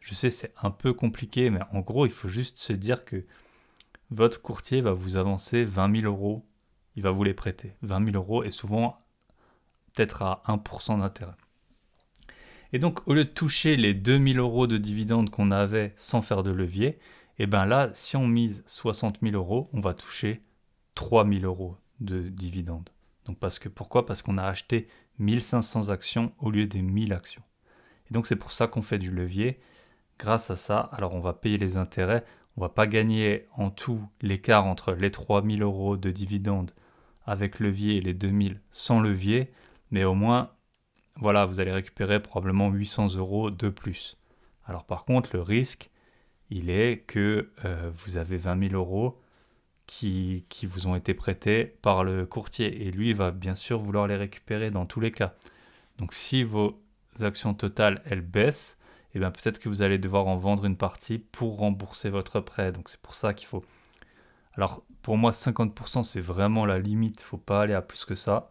Je 0.00 0.12
sais, 0.12 0.30
c'est 0.30 0.52
un 0.60 0.72
peu 0.72 0.92
compliqué, 0.92 1.50
mais 1.50 1.60
en 1.70 1.82
gros, 1.82 2.04
il 2.04 2.10
faut 2.10 2.26
juste 2.28 2.58
se 2.58 2.72
dire 2.72 3.04
que 3.04 3.24
votre 4.10 4.42
courtier 4.42 4.80
va 4.80 4.92
vous 4.92 5.14
avancer 5.14 5.62
20 5.62 6.00
000 6.00 6.12
euros, 6.12 6.44
il 6.96 7.04
va 7.04 7.12
vous 7.12 7.22
les 7.22 7.32
prêter. 7.32 7.76
20 7.82 8.10
000 8.10 8.16
euros 8.16 8.42
et 8.42 8.50
souvent 8.50 9.03
peut-être 9.94 10.22
à 10.22 10.42
1% 10.46 10.98
d'intérêt. 10.98 11.34
Et 12.72 12.78
donc, 12.78 13.06
au 13.06 13.14
lieu 13.14 13.24
de 13.24 13.30
toucher 13.30 13.76
les 13.76 13.94
2000 13.94 14.38
euros 14.38 14.66
de 14.66 14.76
dividendes 14.76 15.30
qu'on 15.30 15.50
avait 15.50 15.94
sans 15.96 16.22
faire 16.22 16.42
de 16.42 16.50
levier, 16.50 16.98
et 17.36 17.44
eh 17.44 17.46
bien 17.46 17.66
là, 17.66 17.90
si 17.92 18.16
on 18.16 18.28
mise 18.28 18.62
60 18.66 19.18
000 19.22 19.34
euros, 19.34 19.68
on 19.72 19.80
va 19.80 19.92
toucher 19.92 20.42
3000 20.94 21.44
euros 21.44 21.76
de 21.98 22.28
dividendes. 22.28 22.90
Donc 23.24 23.38
parce 23.38 23.58
que 23.58 23.68
pourquoi? 23.68 24.06
Parce 24.06 24.22
qu'on 24.22 24.38
a 24.38 24.44
acheté 24.44 24.86
1500 25.18 25.88
actions 25.88 26.32
au 26.38 26.50
lieu 26.50 26.66
des 26.66 26.80
1000 26.82 27.12
actions. 27.12 27.42
Et 28.08 28.14
donc 28.14 28.28
c'est 28.28 28.36
pour 28.36 28.52
ça 28.52 28.68
qu'on 28.68 28.82
fait 28.82 28.98
du 28.98 29.10
levier. 29.10 29.58
Grâce 30.18 30.50
à 30.50 30.56
ça, 30.56 30.78
alors 30.92 31.14
on 31.14 31.20
va 31.20 31.32
payer 31.32 31.58
les 31.58 31.76
intérêts, 31.76 32.24
on 32.56 32.60
va 32.60 32.68
pas 32.68 32.86
gagner 32.86 33.48
en 33.56 33.70
tout 33.70 34.00
l'écart 34.22 34.66
entre 34.66 34.92
les 34.92 35.10
3000 35.10 35.62
euros 35.62 35.96
de 35.96 36.12
dividendes 36.12 36.70
avec 37.26 37.58
levier 37.58 37.96
et 37.96 38.00
les 38.00 38.14
2000 38.14 38.60
sans 38.70 39.00
levier, 39.00 39.52
mais 39.90 40.04
au 40.04 40.14
moins, 40.14 40.50
voilà, 41.16 41.44
vous 41.44 41.60
allez 41.60 41.72
récupérer 41.72 42.20
probablement 42.20 42.70
800 42.70 43.16
euros 43.16 43.50
de 43.50 43.68
plus. 43.68 44.16
Alors 44.66 44.84
par 44.84 45.04
contre, 45.04 45.30
le 45.34 45.42
risque, 45.42 45.90
il 46.50 46.70
est 46.70 47.04
que 47.06 47.50
euh, 47.64 47.90
vous 47.94 48.16
avez 48.16 48.36
20 48.36 48.68
000 48.70 48.74
euros 48.74 49.20
qui, 49.86 50.44
vous 50.64 50.86
ont 50.86 50.96
été 50.96 51.14
prêtés 51.14 51.64
par 51.64 52.04
le 52.04 52.26
courtier. 52.26 52.86
Et 52.86 52.90
lui, 52.90 53.12
va 53.12 53.30
bien 53.30 53.54
sûr 53.54 53.78
vouloir 53.78 54.06
les 54.06 54.16
récupérer 54.16 54.70
dans 54.70 54.86
tous 54.86 55.00
les 55.00 55.12
cas. 55.12 55.34
Donc 55.98 56.14
si 56.14 56.42
vos 56.42 56.80
actions 57.20 57.54
totales, 57.54 58.02
elles 58.06 58.22
baissent, 58.22 58.78
eh 59.14 59.18
bien 59.18 59.30
peut-être 59.30 59.58
que 59.58 59.68
vous 59.68 59.82
allez 59.82 59.98
devoir 59.98 60.26
en 60.26 60.36
vendre 60.36 60.64
une 60.64 60.76
partie 60.76 61.18
pour 61.18 61.58
rembourser 61.58 62.10
votre 62.10 62.40
prêt. 62.40 62.72
Donc 62.72 62.88
c'est 62.88 63.00
pour 63.00 63.14
ça 63.14 63.34
qu'il 63.34 63.46
faut... 63.46 63.64
Alors 64.54 64.82
pour 65.02 65.16
moi, 65.16 65.30
50% 65.30 66.02
c'est 66.02 66.20
vraiment 66.20 66.66
la 66.66 66.78
limite, 66.78 67.20
il 67.20 67.24
ne 67.24 67.26
faut 67.26 67.38
pas 67.38 67.62
aller 67.62 67.74
à 67.74 67.82
plus 67.82 68.04
que 68.04 68.14
ça. 68.14 68.50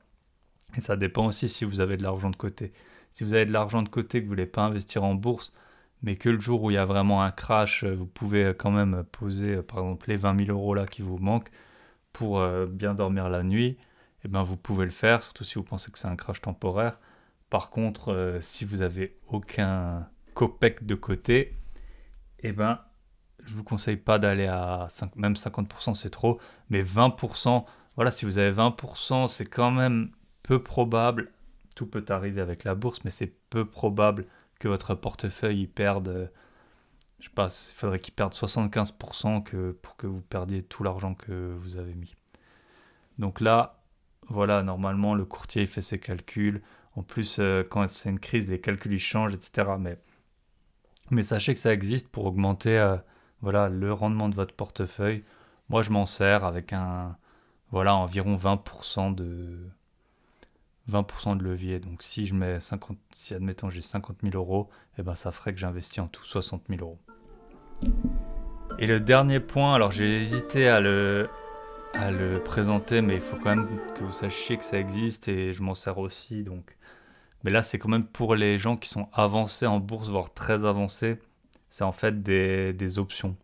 Et 0.75 0.81
ça 0.81 0.95
dépend 0.95 1.27
aussi 1.27 1.47
si 1.49 1.65
vous 1.65 1.79
avez 1.79 1.97
de 1.97 2.03
l'argent 2.03 2.29
de 2.29 2.35
côté. 2.35 2.73
Si 3.11 3.23
vous 3.23 3.33
avez 3.33 3.45
de 3.45 3.51
l'argent 3.51 3.83
de 3.83 3.89
côté 3.89 4.19
que 4.19 4.25
vous 4.25 4.31
ne 4.31 4.35
voulez 4.35 4.47
pas 4.47 4.63
investir 4.63 5.03
en 5.03 5.13
bourse, 5.13 5.53
mais 6.03 6.15
que 6.17 6.29
le 6.29 6.39
jour 6.39 6.61
où 6.63 6.71
il 6.71 6.75
y 6.75 6.77
a 6.77 6.85
vraiment 6.85 7.23
un 7.23 7.31
crash, 7.31 7.83
euh, 7.83 7.93
vous 7.93 8.05
pouvez 8.05 8.43
euh, 8.45 8.53
quand 8.53 8.71
même 8.71 9.03
poser 9.11 9.55
euh, 9.55 9.63
par 9.63 9.79
exemple 9.79 10.09
les 10.09 10.17
20 10.17 10.45
000 10.45 10.51
euros 10.51 10.75
là 10.75 10.85
qui 10.85 11.01
vous 11.01 11.17
manquent 11.17 11.49
pour 12.11 12.45
bien 12.67 12.93
dormir 12.93 13.27
la 13.27 13.41
nuit, 13.41 13.75
eh 14.23 14.27
ben 14.27 14.43
vous 14.43 14.55
pouvez 14.55 14.85
le 14.85 14.91
faire, 14.91 15.23
surtout 15.23 15.43
si 15.43 15.55
vous 15.55 15.63
pensez 15.63 15.91
que 15.91 15.97
c'est 15.97 16.07
un 16.07 16.15
crash 16.15 16.41
temporaire. 16.41 16.99
Par 17.49 17.71
contre, 17.71 18.37
si 18.39 18.65
vous 18.65 18.83
avez 18.83 19.17
aucun 19.29 20.07
copec 20.35 20.85
de 20.85 20.93
côté, 20.93 21.57
eh 22.37 22.51
ben 22.51 22.79
je 23.43 23.55
vous 23.55 23.63
conseille 23.63 23.97
pas 23.97 24.19
d'aller 24.19 24.45
à 24.45 24.85
5, 24.91 25.15
même 25.15 25.33
50% 25.33 25.95
c'est 25.95 26.11
trop, 26.11 26.39
mais 26.69 26.83
20%, 26.83 27.65
voilà, 27.95 28.11
si 28.11 28.25
vous 28.25 28.37
avez 28.37 28.55
20%, 28.55 29.27
c'est 29.27 29.47
quand 29.47 29.71
même 29.71 30.11
peu 30.43 30.61
probable, 30.61 31.31
tout 31.75 31.87
peut 31.87 32.05
arriver 32.09 32.41
avec 32.41 32.63
la 32.63 32.75
bourse, 32.75 33.03
mais 33.03 33.11
c'est 33.11 33.33
peu 33.49 33.65
probable 33.65 34.25
que 34.59 34.67
votre 34.67 34.93
portefeuille 34.95 35.67
perde, 35.67 36.09
euh, 36.09 36.27
je 37.19 37.25
sais 37.25 37.33
pas, 37.33 37.47
il 37.47 37.75
faudrait 37.75 37.99
qu'il 37.99 38.13
perde 38.13 38.33
75% 38.33 39.43
que, 39.43 39.71
pour 39.71 39.95
que 39.97 40.07
vous 40.07 40.21
perdiez 40.21 40.63
tout 40.63 40.83
l'argent 40.83 41.15
que 41.15 41.55
vous 41.57 41.77
avez 41.77 41.95
mis. 41.95 42.15
Donc 43.19 43.41
là, 43.41 43.83
voilà, 44.29 44.63
normalement, 44.63 45.15
le 45.15 45.25
courtier 45.25 45.65
fait 45.65 45.81
ses 45.81 45.99
calculs. 45.99 46.61
En 46.95 47.03
plus, 47.03 47.37
euh, 47.39 47.63
quand 47.63 47.87
c'est 47.89 48.09
une 48.09 48.19
crise, 48.19 48.47
les 48.47 48.61
calculs 48.61 48.93
ils 48.93 48.99
changent, 48.99 49.33
etc. 49.33 49.71
Mais, 49.79 49.97
mais 51.09 51.23
sachez 51.23 51.53
que 51.53 51.59
ça 51.59 51.73
existe 51.73 52.07
pour 52.09 52.25
augmenter 52.25 52.77
euh, 52.77 52.97
voilà, 53.41 53.69
le 53.69 53.91
rendement 53.93 54.29
de 54.29 54.35
votre 54.35 54.55
portefeuille. 54.55 55.23
Moi, 55.69 55.81
je 55.81 55.91
m'en 55.91 56.05
sers 56.05 56.43
avec 56.43 56.73
un, 56.73 57.17
voilà, 57.71 57.95
environ 57.95 58.35
20% 58.35 59.15
de, 59.15 59.69
20% 60.89 61.37
de 61.37 61.43
levier. 61.43 61.79
Donc 61.79 62.03
si 62.03 62.25
je 62.25 62.33
mets 62.33 62.59
50, 62.59 62.97
si 63.11 63.33
admettons 63.33 63.69
j'ai 63.69 63.81
50 63.81 64.17
000 64.23 64.35
euros, 64.35 64.69
eh 64.97 65.03
ben 65.03 65.15
ça 65.15 65.31
ferait 65.31 65.53
que 65.53 65.59
j'investis 65.59 65.99
en 65.99 66.07
tout 66.07 66.25
60 66.25 66.63
000 66.69 66.81
euros. 66.81 66.99
Et 68.79 68.87
le 68.87 68.99
dernier 68.99 69.39
point, 69.39 69.75
alors 69.75 69.91
j'ai 69.91 70.19
hésité 70.19 70.67
à 70.67 70.79
le, 70.79 71.29
à 71.93 72.11
le 72.11 72.41
présenter, 72.41 73.01
mais 73.01 73.15
il 73.15 73.21
faut 73.21 73.37
quand 73.37 73.55
même 73.55 73.67
que 73.95 74.03
vous 74.03 74.11
sachiez 74.11 74.57
que 74.57 74.65
ça 74.65 74.79
existe 74.79 75.27
et 75.27 75.53
je 75.53 75.61
m'en 75.61 75.75
sers 75.75 75.97
aussi. 75.97 76.43
Donc, 76.43 76.77
mais 77.43 77.51
là 77.51 77.61
c'est 77.61 77.77
quand 77.79 77.89
même 77.89 78.05
pour 78.05 78.35
les 78.35 78.57
gens 78.57 78.77
qui 78.77 78.89
sont 78.89 79.09
avancés 79.13 79.67
en 79.67 79.79
bourse, 79.79 80.09
voire 80.09 80.33
très 80.33 80.65
avancés. 80.65 81.19
C'est 81.69 81.83
en 81.83 81.91
fait 81.91 82.21
des, 82.23 82.73
des 82.73 82.99
options. 82.99 83.35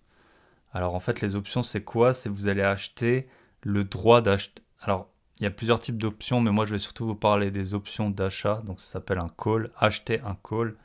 Alors 0.74 0.94
en 0.94 1.00
fait 1.00 1.22
les 1.22 1.36
options 1.36 1.64
c'est 1.64 1.84
quoi? 1.84 2.14
C'est 2.14 2.30
vous 2.30 2.48
allez 2.48 2.62
acheter 2.62 3.28
le 3.62 3.84
droit 3.84 4.22
d'acheter. 4.22 4.62
Alors 4.82 5.10
il 5.40 5.44
y 5.44 5.48
a 5.48 5.52
plusieurs 5.52 5.80
types 5.80 5.98
d'options, 5.98 6.42
mais 6.42 6.52
moi 6.52 6.66
je 6.66 6.72
vais 6.72 6.80
surtout 6.80 7.06
vous 7.06 7.16
parler 7.16 7.50
des 7.50 7.74
options 7.74 8.10
d'achat. 8.10 8.62
Donc 8.66 8.82
ça 8.82 8.94
s'appelle 8.94 9.20
un 9.20 9.30
call, 9.30 9.72
acheter 9.78 10.20
un 10.22 10.36
call. 10.36 10.76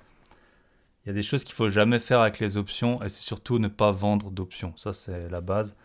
Il 1.05 1.09
y 1.09 1.11
a 1.11 1.12
des 1.12 1.23
choses 1.23 1.45
qu'il 1.45 1.55
faut 1.55 1.71
jamais 1.71 1.99
faire 1.99 2.21
avec 2.21 2.38
les 2.38 2.57
options 2.57 3.03
et 3.03 3.09
c'est 3.09 3.21
surtout 3.21 3.59
ne 3.59 3.69
pas 3.69 3.90
vendre 3.90 4.31
d'options. 4.31 4.77
Ça 4.77 4.93
c'est 4.93 5.29
la 5.29 5.40
base. 5.40 5.77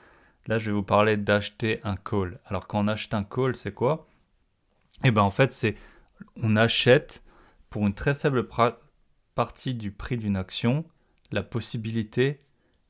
Là 0.47 0.59
je 0.59 0.69
vais 0.69 0.75
vous 0.75 0.83
parler 0.83 1.17
d'acheter 1.17 1.79
un 1.83 1.95
call. 1.95 2.39
Alors 2.45 2.67
quand 2.67 2.79
on 2.79 2.87
achète 2.87 3.13
un 3.13 3.23
call, 3.23 3.55
c'est 3.55 3.73
quoi? 3.73 4.07
Eh 5.03 5.11
ben 5.11 5.21
en 5.23 5.31
fait 5.31 5.51
c'est 5.51 5.75
on 6.35 6.55
achète 6.55 7.23
pour 7.69 7.87
une 7.87 7.93
très 7.93 8.13
faible 8.13 8.47
partie 9.35 9.73
du 9.73 9.91
prix 9.91 10.17
d'une 10.17 10.37
action 10.37 10.85
la 11.31 11.43
possibilité 11.43 12.39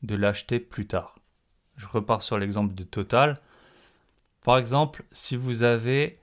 de 0.02 0.15
l'acheter 0.15 0.60
plus 0.60 0.88
tard. 0.88 1.20
Je 1.76 1.88
repars 1.88 2.22
sur 2.22 2.38
l'exemple 2.38 2.74
de 2.74 2.84
Total. 2.84 3.39
Par 4.50 4.58
exemple, 4.58 5.04
si 5.12 5.36
vous 5.36 5.62
avez, 5.62 6.18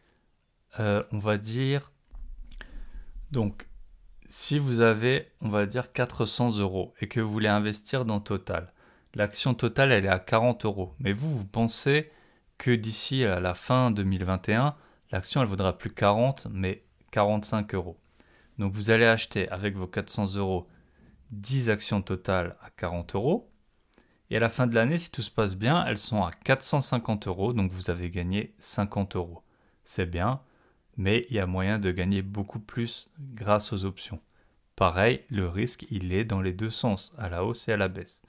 euh, 0.80 1.04
on 1.12 1.18
va 1.18 1.38
dire, 1.38 1.92
donc, 3.30 3.68
si 4.26 4.58
vous 4.58 4.80
avez, 4.80 5.28
on 5.42 5.48
va 5.48 5.64
dire, 5.64 5.92
400 5.92 6.58
euros 6.58 6.92
et 7.00 7.06
que 7.06 7.20
vous 7.20 7.30
voulez 7.30 7.46
investir 7.46 8.04
dans 8.04 8.18
Total, 8.18 8.72
l'action 9.14 9.54
Total, 9.54 9.92
elle 9.92 10.06
est 10.06 10.08
à 10.08 10.18
40 10.18 10.64
euros. 10.64 10.92
Mais 10.98 11.12
vous, 11.12 11.38
vous 11.38 11.44
pensez 11.44 12.10
que 12.58 12.72
d'ici 12.72 13.24
à 13.24 13.38
la 13.38 13.54
fin 13.54 13.92
2021, 13.92 14.74
l'action, 15.12 15.40
elle 15.40 15.46
vaudra 15.46 15.78
plus 15.78 15.94
40, 15.94 16.48
mais 16.50 16.82
45 17.12 17.76
euros. 17.76 17.96
Donc, 18.58 18.72
vous 18.72 18.90
allez 18.90 19.06
acheter 19.06 19.48
avec 19.50 19.76
vos 19.76 19.86
400 19.86 20.34
euros 20.34 20.66
10 21.30 21.70
actions 21.70 22.02
Total 22.02 22.56
à 22.60 22.70
40 22.70 23.14
euros. 23.14 23.48
Et 24.30 24.36
à 24.36 24.40
la 24.40 24.48
fin 24.48 24.66
de 24.66 24.74
l'année, 24.74 24.98
si 24.98 25.10
tout 25.10 25.22
se 25.22 25.30
passe 25.30 25.56
bien, 25.56 25.84
elles 25.86 25.98
sont 25.98 26.24
à 26.24 26.32
450 26.32 27.28
euros, 27.28 27.52
donc 27.52 27.70
vous 27.70 27.90
avez 27.90 28.10
gagné 28.10 28.54
50 28.58 29.16
euros. 29.16 29.42
C'est 29.84 30.06
bien, 30.06 30.40
mais 30.96 31.24
il 31.30 31.36
y 31.36 31.38
a 31.38 31.46
moyen 31.46 31.78
de 31.78 31.92
gagner 31.92 32.22
beaucoup 32.22 32.58
plus 32.58 33.08
grâce 33.20 33.72
aux 33.72 33.84
options. 33.84 34.20
Pareil, 34.74 35.22
le 35.30 35.48
risque, 35.48 35.86
il 35.90 36.12
est 36.12 36.24
dans 36.24 36.40
les 36.40 36.52
deux 36.52 36.70
sens, 36.70 37.12
à 37.18 37.28
la 37.28 37.44
hausse 37.44 37.68
et 37.68 37.72
à 37.72 37.76
la 37.76 37.88
baisse. 37.88 38.20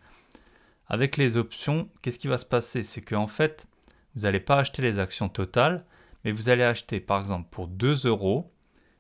Avec 0.88 1.18
les 1.18 1.36
options, 1.36 1.90
qu'est-ce 2.02 2.20
qui 2.20 2.28
va 2.28 2.38
se 2.38 2.46
passer? 2.46 2.84
C'est 2.84 3.02
qu'en 3.02 3.28
fait, 3.28 3.68
vous 4.16 4.22
n'allez 4.22 4.40
pas 4.40 4.60
acheter 4.60 4.82
les 4.82 5.00
actions 5.00 5.30
totales, 5.30 5.84
mais 6.24 6.32
vous 6.32 6.50
allez 6.50 6.64
acheter, 6.64 7.00
par 7.00 7.20
exemple, 7.20 7.50
pour 7.50 7.68
2 7.68 8.06
euros, 8.06 8.54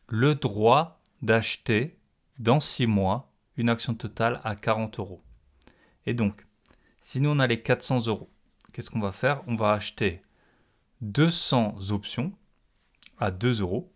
le 0.07 0.35
droit 0.35 0.99
d'acheter 1.21 1.97
dans 2.39 2.59
6 2.59 2.87
mois 2.87 3.31
une 3.55 3.69
action 3.69 3.93
totale 3.93 4.41
à 4.43 4.55
40 4.55 4.99
euros. 4.99 5.21
Et 6.05 6.13
donc, 6.13 6.46
si 7.07 7.21
nous 7.21 7.29
on 7.29 7.39
a 7.39 7.47
les 7.47 7.61
400 7.61 8.07
euros, 8.07 8.29
qu'est-ce 8.73 8.89
qu'on 8.89 8.99
va 8.99 9.13
faire? 9.13 9.41
On 9.47 9.55
va 9.55 9.71
acheter 9.71 10.21
200 10.99 11.91
options 11.91 12.33
à 13.17 13.31
2 13.31 13.61
euros. 13.61 13.89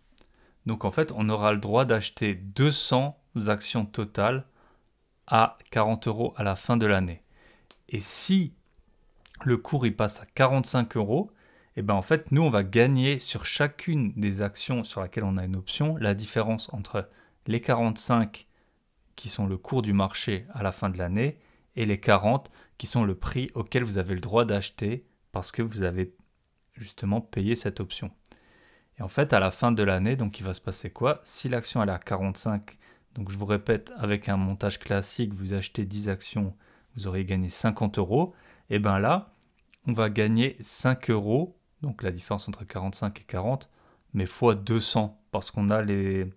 Donc 0.66 0.86
en 0.86 0.92
fait, 0.92 1.12
on 1.18 1.28
aura 1.28 1.52
le 1.52 1.60
droit 1.60 1.84
d'acheter 1.84 2.36
200 2.36 3.22
actions 3.48 3.86
totales 3.86 4.46
à 5.28 5.58
40 5.72 6.08
euros 6.08 6.34
à 6.38 6.44
la 6.44 6.56
fin 6.56 6.78
de 6.78 6.86
l'année. 6.86 7.22
Et 7.90 8.00
si 8.00 8.54
le 9.44 9.58
cours 9.58 9.86
il 9.86 9.94
passe 9.94 10.22
à 10.22 10.26
45 10.26 10.96
euros, 10.96 11.32
et 11.76 11.80
eh 11.80 11.82
ben 11.82 11.96
en 11.96 12.02
fait, 12.02 12.32
nous 12.32 12.44
on 12.44 12.50
va 12.50 12.64
gagner 12.64 13.20
sur 13.20 13.46
chacune 13.46 14.14
des 14.14 14.42
actions 14.42 14.86
sur 14.86 15.02
laquelle 15.02 15.26
on 15.26 15.36
a 15.36 15.44
une 15.44 15.58
option 15.58 15.98
la 15.98 16.14
différence 16.14 16.74
entre 16.74 17.10
les 17.46 17.60
45 17.60 18.48
qui 19.18 19.28
sont 19.28 19.48
le 19.48 19.58
cours 19.58 19.82
du 19.82 19.92
marché 19.92 20.46
à 20.54 20.64
la 20.64 20.72
fin 20.72 20.90
de 20.90 20.98
l'année 20.98 21.40
et 21.76 21.86
les 21.86 22.00
40 22.00 22.52
qui 22.78 22.88
sont 22.88 23.04
le 23.04 23.16
prix 23.16 23.50
auquel 23.54 23.84
vous 23.84 23.98
avez 23.98 24.14
le 24.14 24.20
droit 24.20 24.46
d'acheter 24.46 25.06
parce 25.32 25.52
que 25.52 25.62
vous 25.62 25.84
avez 25.84 26.16
justement 26.74 27.22
payé 27.22 27.56
cette 27.56 27.80
option. 27.80 28.12
Et 28.98 29.02
en 29.02 29.08
fait, 29.08 29.34
à 29.34 29.40
la 29.40 29.52
fin 29.52 29.72
de 29.72 29.84
l'année, 29.84 30.16
donc 30.16 30.40
il 30.40 30.44
va 30.44 30.54
se 30.54 30.62
passer 30.62 30.90
quoi? 30.90 31.22
Si 31.24 31.50
l'action 31.50 31.84
est 31.84 31.90
à 31.90 32.00
45, 32.00 32.78
donc 33.16 33.32
je 33.32 33.38
vous 33.38 33.46
répète, 33.46 33.94
avec 33.98 34.30
un 34.30 34.38
montage 34.38 34.80
classique, 34.80 35.34
vous 35.34 35.54
achetez 35.54 35.86
10 35.86 36.10
actions, 36.10 36.56
vous 36.96 37.08
aurez 37.08 37.26
gagné 37.26 37.50
50 37.50 37.98
euros. 37.98 38.34
Et 38.70 38.80
bien 38.80 39.00
là, 39.00 39.34
on 39.88 39.94
va 39.94 40.10
gagner 40.10 40.56
5 40.60 41.10
euros, 41.10 41.58
donc 41.82 42.04
la 42.04 42.12
différence 42.12 42.48
entre 42.48 42.64
45 42.64 43.20
et 43.20 43.24
40, 43.24 43.70
mais 44.14 44.26
fois 44.26 44.56
200 44.56 45.20
parce 45.32 45.52
qu'on 45.52 45.70
a 45.70 45.82
les 45.82 46.28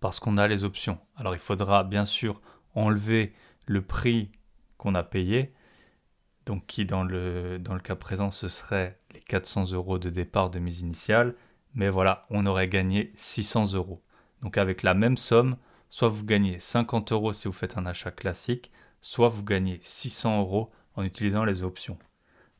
parce 0.00 0.20
qu'on 0.20 0.36
a 0.36 0.46
les 0.46 0.62
options. 0.62 0.98
Alors 1.16 1.34
il 1.34 1.40
faudra 1.40 1.82
bien 1.82 2.06
sûr 2.06 2.40
enlever 2.74 3.34
le 3.66 3.82
prix 3.82 4.30
qu'on 4.78 4.94
a 4.94 5.02
payé, 5.02 5.52
donc 6.46 6.66
qui 6.66 6.86
dans 6.86 7.02
le, 7.02 7.58
dans 7.58 7.78
cas 7.78 7.96
présent 7.96 8.30
ce 8.30 8.48
serait 8.48 8.98
les 9.12 9.20
400 9.20 9.72
euros 9.72 9.98
de 9.98 10.10
départ 10.10 10.50
de 10.50 10.58
mise 10.58 10.80
initiale, 10.80 11.34
mais 11.74 11.90
voilà, 11.90 12.26
on 12.30 12.46
aurait 12.46 12.68
gagné 12.68 13.12
600 13.14 13.74
euros. 13.74 14.02
Donc 14.42 14.56
avec 14.58 14.82
la 14.82 14.94
même 14.94 15.16
somme, 15.16 15.56
soit 15.88 16.08
vous 16.08 16.24
gagnez 16.24 16.58
50 16.58 17.12
euros 17.12 17.32
si 17.32 17.48
vous 17.48 17.54
faites 17.54 17.76
un 17.76 17.86
achat 17.86 18.10
classique, 18.10 18.70
soit 19.00 19.28
vous 19.28 19.44
gagnez 19.44 19.78
600 19.82 20.40
euros 20.40 20.70
en 20.94 21.02
utilisant 21.02 21.44
les 21.44 21.62
options. 21.62 21.98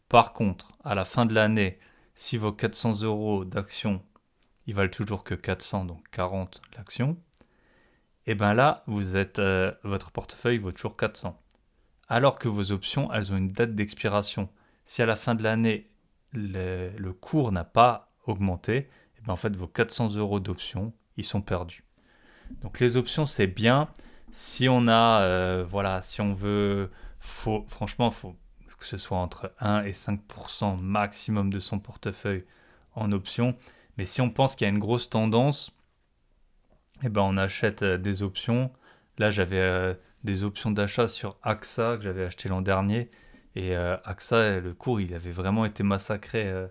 Par 0.08 0.32
contre, 0.32 0.76
à 0.84 0.94
la 0.94 1.04
fin 1.04 1.26
de 1.26 1.34
l'année, 1.34 1.78
si 2.14 2.36
vos 2.36 2.52
400 2.52 3.02
euros 3.02 3.44
d'action, 3.44 4.02
ils 4.66 4.74
valent 4.74 4.90
toujours 4.90 5.24
que 5.24 5.34
400, 5.34 5.84
donc 5.84 6.02
40 6.10 6.60
l'action, 6.76 7.16
et 8.28 8.32
eh 8.32 8.34
bien 8.34 8.54
là, 8.54 8.82
vous 8.86 9.16
êtes, 9.16 9.38
euh, 9.38 9.72
votre 9.84 10.10
portefeuille 10.10 10.58
vaut 10.58 10.72
toujours 10.72 10.96
400 10.96 11.40
alors 12.08 12.38
que 12.38 12.48
vos 12.48 12.72
options, 12.72 13.12
elles 13.12 13.32
ont 13.32 13.36
une 13.36 13.52
date 13.52 13.74
d'expiration. 13.74 14.48
Si 14.84 15.02
à 15.02 15.06
la 15.06 15.16
fin 15.16 15.34
de 15.34 15.42
l'année, 15.42 15.90
le, 16.32 17.10
cours 17.12 17.52
n'a 17.52 17.64
pas 17.64 18.12
augmenté, 18.26 18.76
et 18.76 18.88
eh 19.18 19.22
bien 19.22 19.32
en 19.32 19.36
fait, 19.36 19.54
vos 19.56 19.66
400 19.66 20.14
euros 20.16 20.40
d'options, 20.40 20.92
ils 21.16 21.24
sont 21.24 21.40
perdus. 21.40 21.84
Donc 22.62 22.78
les 22.78 22.96
options, 22.96 23.26
c'est 23.26 23.46
bien. 23.46 23.88
Si 24.30 24.68
on 24.68 24.86
a, 24.86 25.22
euh, 25.22 25.64
voilà, 25.68 26.02
si 26.02 26.20
on 26.20 26.34
veut, 26.34 26.90
franchement, 27.18 28.10
faut 28.10 28.36
que 28.78 28.86
ce 28.86 28.98
soit 28.98 29.18
entre 29.18 29.52
1 29.58 29.84
et 29.84 29.92
5% 29.92 30.80
maximum 30.80 31.50
de 31.50 31.58
son 31.58 31.78
portefeuille 31.78 32.44
en 32.94 33.10
options. 33.10 33.56
Mais 33.96 34.04
si 34.04 34.20
on 34.20 34.30
pense 34.30 34.54
qu'il 34.54 34.66
y 34.66 34.70
a 34.70 34.72
une 34.72 34.78
grosse 34.78 35.08
tendance, 35.08 35.72
eh 37.02 37.08
ben 37.08 37.22
on 37.22 37.36
achète 37.36 37.82
euh, 37.82 37.98
des 37.98 38.22
options. 38.22 38.70
Là, 39.18 39.30
j'avais 39.30 39.60
euh, 39.60 39.94
des 40.24 40.44
options 40.44 40.70
d'achat 40.70 41.08
sur 41.08 41.38
AXA 41.42 41.96
que 41.96 42.02
j'avais 42.02 42.24
acheté 42.24 42.48
l'an 42.50 42.60
dernier. 42.60 43.10
Et 43.56 43.74
euh, 43.74 43.96
AXA, 44.04 44.60
le 44.60 44.74
cours, 44.74 45.00
il 45.00 45.14
avait 45.14 45.30
vraiment 45.30 45.64
été 45.64 45.82
massacré 45.82 46.46
euh, 46.46 46.66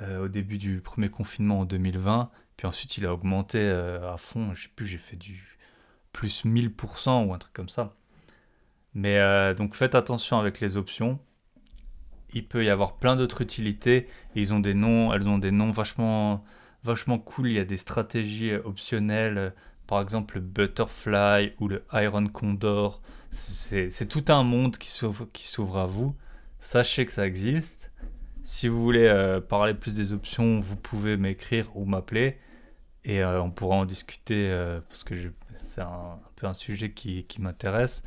euh, 0.00 0.24
au 0.24 0.28
début 0.28 0.58
du 0.58 0.80
premier 0.80 1.08
confinement 1.08 1.60
en 1.60 1.64
2020. 1.64 2.30
Puis 2.56 2.68
ensuite, 2.68 2.96
il 2.98 3.06
a 3.06 3.12
augmenté 3.12 3.68
à 3.68 4.16
fond. 4.16 4.54
Je 4.54 4.64
sais 4.64 4.68
plus, 4.74 4.86
j'ai 4.86 4.98
fait 4.98 5.16
du 5.16 5.58
plus 6.12 6.44
1000% 6.44 7.26
ou 7.26 7.34
un 7.34 7.38
truc 7.38 7.52
comme 7.52 7.68
ça. 7.68 7.94
Mais 8.94 9.54
donc 9.54 9.76
faites 9.76 9.94
attention 9.94 10.40
avec 10.40 10.58
les 10.58 10.76
options. 10.76 11.20
Il 12.34 12.48
peut 12.48 12.64
y 12.64 12.68
avoir 12.68 12.96
plein 12.96 13.14
d'autres 13.14 13.42
utilités. 13.42 14.08
Et 14.34 14.40
ils 14.40 14.52
ont 14.52 14.58
des 14.58 14.74
noms, 14.74 15.12
elles 15.12 15.28
ont 15.28 15.38
des 15.38 15.52
noms 15.52 15.70
vachement, 15.70 16.44
vachement 16.88 17.18
cool. 17.18 17.48
Il 17.48 17.54
y 17.54 17.58
a 17.58 17.64
des 17.64 17.76
stratégies 17.76 18.54
optionnelles 18.54 19.52
par 19.88 20.02
exemple 20.02 20.36
le 20.36 20.42
Butterfly 20.42 21.54
ou 21.58 21.66
le 21.66 21.82
Iron 21.92 22.28
Condor. 22.28 23.00
C'est 23.32 24.08
tout 24.08 24.24
un 24.28 24.44
monde 24.44 24.76
qui 24.78 24.90
s'ouvre 24.90 25.78
à 25.78 25.86
vous. 25.86 26.14
Sachez 26.60 27.06
que 27.06 27.12
ça 27.12 27.26
existe. 27.26 27.90
Si 28.44 28.68
vous 28.68 28.80
voulez 28.80 29.06
euh, 29.06 29.40
parler 29.40 29.74
plus 29.74 29.96
des 29.96 30.12
options, 30.12 30.60
vous 30.60 30.76
pouvez 30.76 31.16
m'écrire 31.16 31.74
ou 31.76 31.84
m'appeler 31.84 32.38
et 33.04 33.22
euh, 33.22 33.42
on 33.42 33.50
pourra 33.50 33.76
en 33.76 33.84
discuter 33.84 34.48
euh, 34.50 34.80
parce 34.88 35.04
que 35.04 35.14
c'est 35.60 35.80
un, 35.80 36.18
peu 36.36 36.46
un 36.46 36.54
sujet 36.54 36.90
qui, 36.90 37.24
qui 37.24 37.40
m'intéresse 37.40 38.04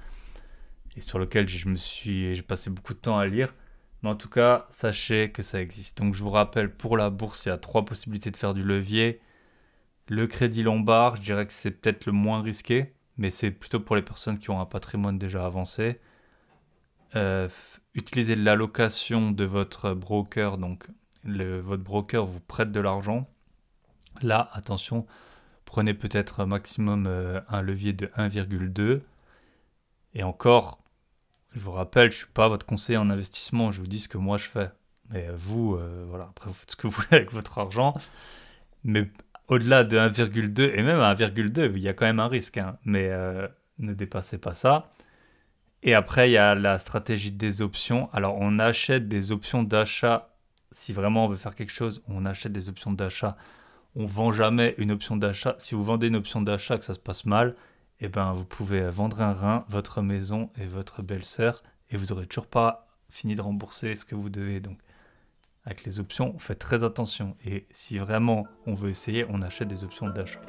et 0.95 1.01
sur 1.01 1.19
lequel 1.19 1.47
je 1.47 1.67
me 1.67 1.75
suis 1.75 2.35
j'ai 2.35 2.41
passé 2.41 2.69
beaucoup 2.69 2.93
de 2.93 2.99
temps 2.99 3.17
à 3.17 3.25
lire. 3.25 3.53
Mais 4.01 4.09
en 4.09 4.15
tout 4.15 4.29
cas, 4.29 4.65
sachez 4.69 5.31
que 5.31 5.43
ça 5.43 5.61
existe. 5.61 5.97
Donc 5.97 6.15
je 6.15 6.23
vous 6.23 6.31
rappelle, 6.31 6.73
pour 6.75 6.97
la 6.97 7.09
bourse, 7.09 7.45
il 7.45 7.49
y 7.49 7.51
a 7.51 7.57
trois 7.57 7.85
possibilités 7.85 8.31
de 8.31 8.37
faire 8.37 8.53
du 8.53 8.63
levier. 8.63 9.21
Le 10.07 10.27
crédit 10.27 10.63
lombard, 10.63 11.17
je 11.17 11.21
dirais 11.21 11.45
que 11.45 11.53
c'est 11.53 11.71
peut-être 11.71 12.05
le 12.05 12.11
moins 12.11 12.41
risqué, 12.41 12.93
mais 13.17 13.29
c'est 13.29 13.51
plutôt 13.51 13.79
pour 13.79 13.95
les 13.95 14.01
personnes 14.01 14.39
qui 14.39 14.49
ont 14.49 14.59
un 14.59 14.65
patrimoine 14.65 15.17
déjà 15.17 15.45
avancé. 15.45 15.99
Euh, 17.15 17.47
utilisez 17.93 18.35
l'allocation 18.35 19.31
de 19.31 19.43
votre 19.43 19.93
broker, 19.93 20.57
donc 20.57 20.87
votre 21.23 21.83
broker 21.83 22.25
vous 22.25 22.39
prête 22.39 22.71
de 22.71 22.79
l'argent 22.79 23.27
Là, 24.21 24.49
attention, 24.53 25.05
prenez 25.65 25.93
peut-être 25.93 26.45
maximum 26.45 27.05
euh, 27.07 27.41
un 27.49 27.61
levier 27.61 27.93
de 27.93 28.07
1,2. 28.17 29.01
Et 30.13 30.23
encore, 30.23 30.80
je 31.53 31.59
vous 31.59 31.71
rappelle, 31.71 32.11
je 32.11 32.15
ne 32.15 32.19
suis 32.19 32.33
pas 32.33 32.47
votre 32.47 32.65
conseiller 32.65 32.97
en 32.97 33.09
investissement, 33.09 33.71
je 33.71 33.81
vous 33.81 33.87
dis 33.87 33.99
ce 33.99 34.07
que 34.07 34.17
moi 34.17 34.37
je 34.37 34.45
fais. 34.45 34.69
Mais 35.09 35.27
vous, 35.35 35.75
euh, 35.75 36.05
voilà, 36.07 36.25
après 36.29 36.47
vous 36.47 36.53
faites 36.53 36.71
ce 36.71 36.75
que 36.75 36.87
vous 36.87 36.93
voulez 36.93 37.07
avec 37.11 37.31
votre 37.31 37.57
argent. 37.57 37.93
Mais 38.83 39.09
au-delà 39.47 39.83
de 39.83 39.97
1,2 39.97 40.71
et 40.73 40.81
même 40.81 40.99
à 40.99 41.13
1,2, 41.13 41.71
il 41.75 41.81
y 41.81 41.89
a 41.89 41.93
quand 41.93 42.05
même 42.05 42.19
un 42.19 42.27
risque. 42.27 42.57
Hein. 42.57 42.77
mais 42.85 43.09
euh, 43.09 43.47
ne 43.79 43.93
dépassez 43.93 44.37
pas 44.37 44.53
ça. 44.53 44.89
Et 45.83 45.93
après, 45.93 46.29
il 46.29 46.33
y 46.33 46.37
a 46.37 46.55
la 46.55 46.77
stratégie 46.77 47.31
des 47.31 47.61
options. 47.61 48.09
Alors, 48.13 48.37
on 48.39 48.59
achète 48.59 49.07
des 49.07 49.31
options 49.31 49.63
d'achat. 49.63 50.29
Si 50.71 50.93
vraiment 50.93 51.25
on 51.25 51.27
veut 51.27 51.37
faire 51.37 51.55
quelque 51.55 51.71
chose, 51.71 52.03
on 52.07 52.25
achète 52.25 52.51
des 52.51 52.69
options 52.69 52.93
d'achat. 52.93 53.35
On 53.95 54.05
vend 54.05 54.31
jamais 54.31 54.75
une 54.77 54.91
option 54.91 55.17
d'achat. 55.17 55.55
Si 55.57 55.75
vous 55.75 55.83
vendez 55.83 56.07
une 56.07 56.15
option 56.15 56.41
d'achat 56.41 56.77
que 56.77 56.85
ça 56.85 56.93
se 56.93 56.99
passe 56.99 57.25
mal, 57.25 57.55
eh 58.01 58.09
ben, 58.09 58.33
vous 58.33 58.45
pouvez 58.45 58.81
vendre 58.89 59.21
un 59.21 59.33
rein, 59.33 59.65
votre 59.69 60.01
maison 60.01 60.49
et 60.59 60.65
votre 60.65 61.01
belle-sœur, 61.01 61.61
et 61.89 61.97
vous 61.97 62.07
n'aurez 62.07 62.25
toujours 62.25 62.47
pas 62.47 62.87
fini 63.09 63.35
de 63.35 63.41
rembourser 63.41 63.95
ce 63.95 64.05
que 64.05 64.15
vous 64.15 64.29
devez. 64.29 64.59
Donc, 64.59 64.77
avec 65.65 65.83
les 65.83 65.99
options, 65.99 66.33
on 66.35 66.39
fait 66.39 66.55
très 66.55 66.83
attention. 66.83 67.35
Et 67.45 67.67
si 67.71 67.99
vraiment 67.99 68.47
on 68.65 68.73
veut 68.73 68.89
essayer, 68.89 69.25
on 69.29 69.41
achète 69.41 69.67
des 69.67 69.83
options 69.83 70.09
d'achat. 70.09 70.41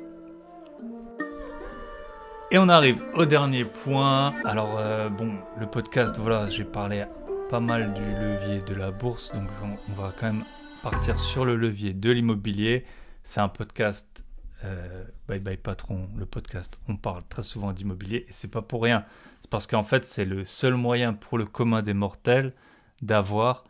Et 2.50 2.58
on 2.58 2.68
arrive 2.68 3.02
au 3.14 3.24
dernier 3.24 3.64
point. 3.64 4.34
Alors, 4.44 4.78
euh, 4.78 5.08
bon, 5.08 5.34
le 5.58 5.66
podcast, 5.66 6.16
voilà, 6.18 6.46
j'ai 6.46 6.64
parlé 6.64 7.04
pas 7.48 7.60
mal 7.60 7.92
du 7.92 8.02
levier 8.02 8.62
de 8.62 8.74
la 8.74 8.90
bourse, 8.90 9.32
donc 9.32 9.48
on, 9.62 9.92
va 9.92 10.12
quand 10.18 10.26
même 10.26 10.44
partir 10.82 11.18
sur 11.18 11.44
le 11.44 11.56
levier 11.56 11.92
de 11.92 12.10
l'immobilier. 12.10 12.84
C'est 13.24 13.40
un 13.40 13.48
podcast 13.48 14.24
euh, 14.64 15.04
Bye 15.28 15.40
Bye 15.40 15.56
Patron, 15.56 16.08
le 16.16 16.26
podcast. 16.26 16.78
On 16.88 16.96
parle 16.96 17.22
très 17.28 17.42
souvent 17.42 17.72
d'immobilier 17.72 18.26
et 18.28 18.32
c'est 18.32 18.48
pas 18.48 18.62
pour 18.62 18.82
rien. 18.82 19.04
C'est 19.40 19.50
parce 19.50 19.66
qu'en 19.66 19.82
fait, 19.82 20.04
c'est 20.04 20.24
le 20.24 20.44
seul 20.44 20.74
moyen 20.74 21.14
pour 21.14 21.38
le 21.38 21.44
commun 21.44 21.82
des 21.82 21.94
mortels 21.94 22.52
d'avoir 23.00 23.64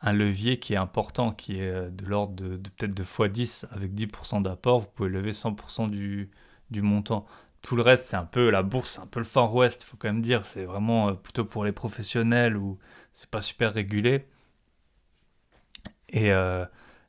un 0.00 0.12
levier 0.12 0.58
qui 0.58 0.74
est 0.74 0.76
important, 0.76 1.32
qui 1.32 1.58
est 1.60 1.70
euh, 1.70 1.90
de 1.90 2.04
l'ordre 2.06 2.34
de, 2.34 2.56
peut-être 2.56 2.94
de 2.94 3.04
x10 3.04 3.66
avec 3.70 3.92
10% 3.92 4.42
d'apport, 4.42 4.80
vous 4.80 4.88
pouvez 4.94 5.08
lever 5.08 5.30
100% 5.32 5.90
du, 5.90 6.30
du, 6.70 6.82
montant. 6.82 7.24
Tout 7.62 7.76
le 7.76 7.82
reste, 7.82 8.06
c'est 8.06 8.16
un 8.16 8.24
peu 8.24 8.50
la 8.50 8.64
bourse, 8.64 8.98
un 8.98 9.06
peu 9.06 9.20
le 9.20 9.24
Far 9.24 9.54
West, 9.54 9.82
il 9.84 9.86
faut 9.86 9.96
quand 9.96 10.08
même 10.08 10.22
dire. 10.22 10.46
C'est 10.46 10.64
vraiment 10.64 11.10
euh, 11.10 11.12
plutôt 11.14 11.44
pour 11.44 11.64
les 11.64 11.72
professionnels 11.72 12.56
où 12.56 12.78
c'est 13.12 13.30
pas 13.30 13.40
super 13.40 13.72
régulé. 13.72 14.26
Et 16.14 16.30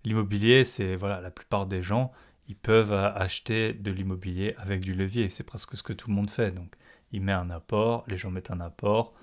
l'immobilier, 0.05 0.63
c'est 0.63 0.95
voilà, 0.95 1.19
la 1.19 1.29
plupart 1.29 1.65
des 1.65 1.81
gens, 1.81 2.13
ils 2.47 2.55
peuvent 2.55 2.93
acheter 2.93 3.73
de 3.73 3.91
l'immobilier 3.91 4.55
avec 4.57 4.81
du 4.81 4.93
levier. 4.93 5.29
C'est 5.29 5.43
presque 5.43 5.77
ce 5.77 5.83
que 5.83 5.93
tout 5.93 6.09
le 6.09 6.15
monde 6.15 6.29
fait. 6.29 6.53
Donc, 6.53 6.73
ils 7.11 7.21
mettent 7.21 7.35
un 7.35 7.49
apport, 7.49 8.03
les 8.07 8.17
gens 8.17 8.31
mettent 8.31 8.51
un 8.51 8.59
apport 8.59 9.13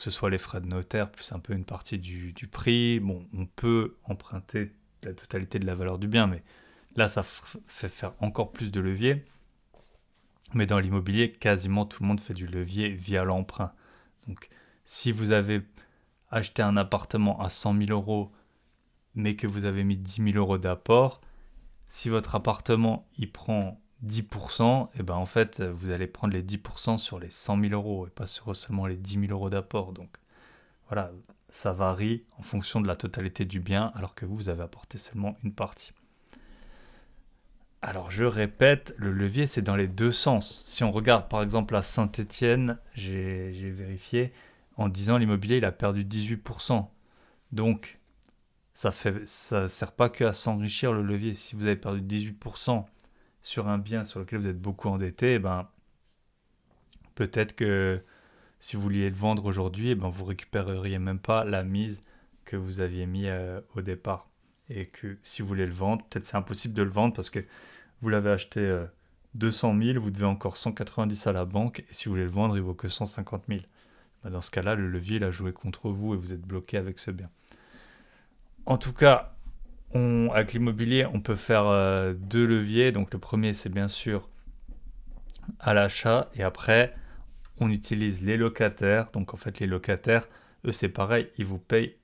que 0.00 0.04
ce 0.04 0.10
soit 0.10 0.30
les 0.30 0.38
frais 0.38 0.62
de 0.62 0.66
notaire 0.66 1.10
plus 1.10 1.30
un 1.32 1.40
peu 1.40 1.52
une 1.52 1.66
partie 1.66 1.98
du, 1.98 2.32
prix. 2.50 3.00
Bon, 3.00 3.26
on 3.34 3.44
peut 3.44 3.98
emprunter 4.04 4.72
la 5.02 5.12
totalité 5.12 5.58
de 5.58 5.66
la 5.66 5.74
valeur 5.74 5.98
du 5.98 6.08
bien, 6.08 6.26
mais 6.26 6.42
là, 6.96 7.06
ça 7.06 7.22
fait 7.22 7.90
faire 7.90 8.14
encore 8.18 8.50
plus 8.50 8.72
de 8.72 8.80
levier. 8.80 9.22
Mais 10.54 10.64
dans 10.64 10.78
l'immobilier, 10.78 11.30
quasiment 11.30 11.84
tout 11.84 12.02
le 12.02 12.08
monde 12.08 12.18
fait 12.18 12.32
du 12.32 12.46
levier 12.46 12.88
via 12.88 13.24
l'emprunt. 13.24 13.72
Donc, 14.26 14.48
si 14.86 15.12
vous 15.12 15.32
avez 15.32 15.60
acheté 16.30 16.62
un 16.62 16.78
appartement 16.78 17.38
à 17.38 17.50
100 17.50 17.76
000 17.76 17.90
euros, 17.90 18.32
mais 19.14 19.36
que 19.36 19.46
vous 19.46 19.66
avez 19.66 19.84
mis 19.84 19.98
10 19.98 20.32
000 20.32 20.38
euros 20.38 20.56
d'apport, 20.56 21.20
si 21.90 22.08
votre 22.08 22.34
appartement 22.36 23.06
il 23.18 23.30
prend 23.30 23.78
10%, 24.06 24.88
et 24.98 25.02
ben 25.02 25.16
en 25.16 25.26
fait, 25.26 25.60
vous 25.60 25.90
allez 25.90 26.06
prendre 26.06 26.32
les 26.32 26.42
10% 26.42 26.96
sur 26.96 27.18
les 27.18 27.28
100 27.28 27.60
000 27.60 27.74
euros 27.74 28.06
et 28.06 28.10
pas 28.10 28.26
seulement 28.26 28.86
les 28.86 28.96
10 28.96 29.26
000 29.26 29.32
euros 29.32 29.50
d'apport. 29.50 29.92
Donc 29.92 30.08
voilà, 30.88 31.10
ça 31.50 31.72
varie 31.72 32.24
en 32.38 32.42
fonction 32.42 32.80
de 32.80 32.86
la 32.86 32.96
totalité 32.96 33.44
du 33.44 33.60
bien, 33.60 33.92
alors 33.94 34.14
que 34.14 34.24
vous, 34.24 34.36
vous 34.36 34.48
avez 34.48 34.62
apporté 34.62 34.96
seulement 34.96 35.36
une 35.44 35.52
partie. 35.52 35.92
Alors 37.82 38.10
je 38.10 38.24
répète, 38.24 38.94
le 38.96 39.10
levier 39.10 39.46
c'est 39.46 39.62
dans 39.62 39.76
les 39.76 39.88
deux 39.88 40.12
sens. 40.12 40.64
Si 40.66 40.84
on 40.84 40.92
regarde 40.92 41.28
par 41.28 41.42
exemple 41.42 41.74
à 41.74 41.82
Saint-Étienne, 41.82 42.78
j'ai 42.94 43.50
vérifié, 43.70 44.32
en 44.76 44.88
10 44.88 45.10
ans 45.10 45.18
l'immobilier 45.18 45.56
il 45.56 45.64
a 45.64 45.72
perdu 45.72 46.04
18%. 46.04 46.86
Donc 47.52 47.99
ça 48.88 49.60
ne 49.60 49.66
sert 49.66 49.92
pas 49.92 50.08
que 50.08 50.24
à 50.24 50.32
s'enrichir 50.32 50.92
le 50.92 51.02
levier. 51.02 51.34
Si 51.34 51.54
vous 51.54 51.64
avez 51.64 51.76
perdu 51.76 52.00
18%, 52.00 52.86
sur 53.42 53.68
un 53.68 53.78
bien 53.78 54.04
sur 54.04 54.20
lequel 54.20 54.40
vous 54.40 54.48
êtes 54.48 54.60
beaucoup 54.60 54.88
endetté, 54.88 55.34
eh 55.34 55.38
ben, 55.38 55.68
peut-être 57.14 57.54
que 57.54 58.02
si 58.58 58.76
vous 58.76 58.82
vouliez 58.82 59.10
le 59.10 59.16
vendre 59.16 59.44
aujourd'hui, 59.44 59.90
eh 59.90 59.94
ben, 59.94 60.08
vous 60.08 60.24
récupéreriez 60.24 60.98
même 60.98 61.18
pas 61.18 61.44
la 61.44 61.62
mise 61.62 62.00
que 62.44 62.56
vous 62.56 62.80
aviez 62.80 63.06
mis 63.06 63.28
euh, 63.28 63.60
au 63.74 63.82
départ. 63.82 64.28
Et 64.70 64.86
que 64.86 65.18
si 65.22 65.42
vous 65.42 65.48
voulez 65.48 65.66
le 65.66 65.72
vendre, 65.72 66.04
peut-être 66.06 66.24
c'est 66.24 66.36
impossible 66.36 66.74
de 66.74 66.82
le 66.82 66.90
vendre 66.90 67.14
parce 67.14 67.30
que 67.30 67.44
vous 68.00 68.08
l'avez 68.08 68.30
acheté 68.30 68.84
200 69.34 69.76
euh, 69.76 69.92
000, 69.92 70.00
vous 70.00 70.10
devez 70.10 70.26
encore 70.26 70.56
190 70.56 71.26
à 71.26 71.32
la 71.32 71.44
banque, 71.44 71.80
et 71.80 71.86
si 71.92 72.06
vous 72.06 72.12
voulez 72.12 72.24
le 72.24 72.30
vendre, 72.30 72.56
il 72.56 72.62
vaut 72.62 72.74
que 72.74 72.88
150 72.88 73.44
000. 73.48 73.60
Ben, 74.24 74.30
dans 74.30 74.40
ce 74.40 74.50
cas-là, 74.50 74.74
le 74.74 74.88
levier 74.88 75.16
il 75.16 75.24
a 75.24 75.30
joué 75.30 75.52
contre 75.52 75.90
vous 75.90 76.14
et 76.14 76.16
vous 76.16 76.32
êtes 76.32 76.42
bloqué 76.42 76.76
avec 76.78 76.98
ce 76.98 77.10
bien. 77.10 77.28
En 78.66 78.78
tout 78.78 78.92
cas, 78.92 79.34
avec 79.94 80.52
l'immobilier, 80.52 81.06
on 81.06 81.20
peut 81.20 81.36
faire 81.36 81.66
euh, 81.66 82.14
deux 82.14 82.46
leviers. 82.46 82.92
Donc 82.92 83.12
le 83.12 83.18
premier, 83.18 83.52
c'est 83.52 83.68
bien 83.68 83.88
sûr 83.88 84.28
à 85.58 85.74
l'achat. 85.74 86.30
Et 86.34 86.42
après, 86.42 86.94
on 87.58 87.70
utilise 87.70 88.22
les 88.22 88.36
locataires. 88.36 89.10
Donc 89.12 89.34
en 89.34 89.36
fait, 89.36 89.60
les 89.60 89.66
locataires, 89.66 90.28
eux, 90.64 90.72
c'est 90.72 90.88
pareil. 90.88 91.28
Ils 91.38 91.44
vous 91.44 91.58
payent 91.58 91.96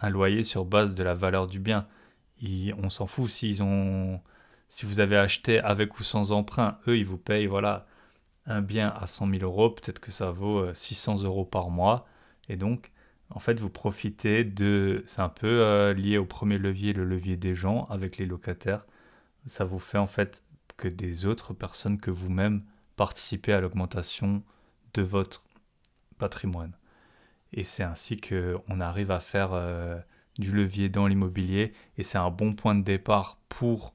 un 0.00 0.10
loyer 0.10 0.44
sur 0.44 0.64
base 0.64 0.94
de 0.94 1.02
la 1.02 1.14
valeur 1.14 1.46
du 1.46 1.58
bien. 1.58 1.86
on 2.78 2.90
s'en 2.90 3.06
fout. 3.06 3.30
Si 3.30 4.86
vous 4.86 5.00
avez 5.00 5.16
acheté 5.16 5.60
avec 5.60 5.98
ou 6.00 6.02
sans 6.02 6.32
emprunt, 6.32 6.78
eux, 6.88 6.98
ils 6.98 7.06
vous 7.06 7.18
payent 7.18 7.46
voilà, 7.46 7.86
un 8.46 8.60
bien 8.60 8.88
à 8.88 9.06
100 9.06 9.26
000 9.26 9.42
euros. 9.42 9.70
Peut-être 9.70 10.00
que 10.00 10.10
ça 10.10 10.30
vaut 10.30 10.72
600 10.72 11.22
euh, 11.22 11.26
euros 11.26 11.44
par 11.44 11.70
mois. 11.70 12.06
Et 12.48 12.56
donc, 12.56 12.90
en 13.34 13.40
fait, 13.40 13.58
vous 13.58 13.68
profitez 13.68 14.44
de... 14.44 15.02
C'est 15.06 15.20
un 15.20 15.28
peu 15.28 15.60
euh, 15.60 15.92
lié 15.92 16.18
au 16.18 16.24
premier 16.24 16.56
levier, 16.56 16.92
le 16.92 17.04
levier 17.04 17.36
des 17.36 17.56
gens 17.56 17.86
avec 17.90 18.16
les 18.16 18.26
locataires. 18.26 18.86
Ça 19.46 19.64
vous 19.64 19.80
fait 19.80 19.98
en 19.98 20.06
fait 20.06 20.44
que 20.76 20.86
des 20.86 21.26
autres 21.26 21.52
personnes 21.52 21.98
que 21.98 22.12
vous-même 22.12 22.62
participez 22.94 23.52
à 23.52 23.60
l'augmentation 23.60 24.44
de 24.94 25.02
votre 25.02 25.42
patrimoine. 26.16 26.76
Et 27.52 27.64
c'est 27.64 27.82
ainsi 27.82 28.16
qu'on 28.18 28.80
arrive 28.80 29.10
à 29.10 29.18
faire 29.18 29.50
euh, 29.52 29.98
du 30.38 30.52
levier 30.52 30.88
dans 30.88 31.08
l'immobilier. 31.08 31.72
Et 31.98 32.04
c'est 32.04 32.18
un 32.18 32.30
bon 32.30 32.54
point 32.54 32.76
de 32.76 32.84
départ 32.84 33.38
pour 33.48 33.94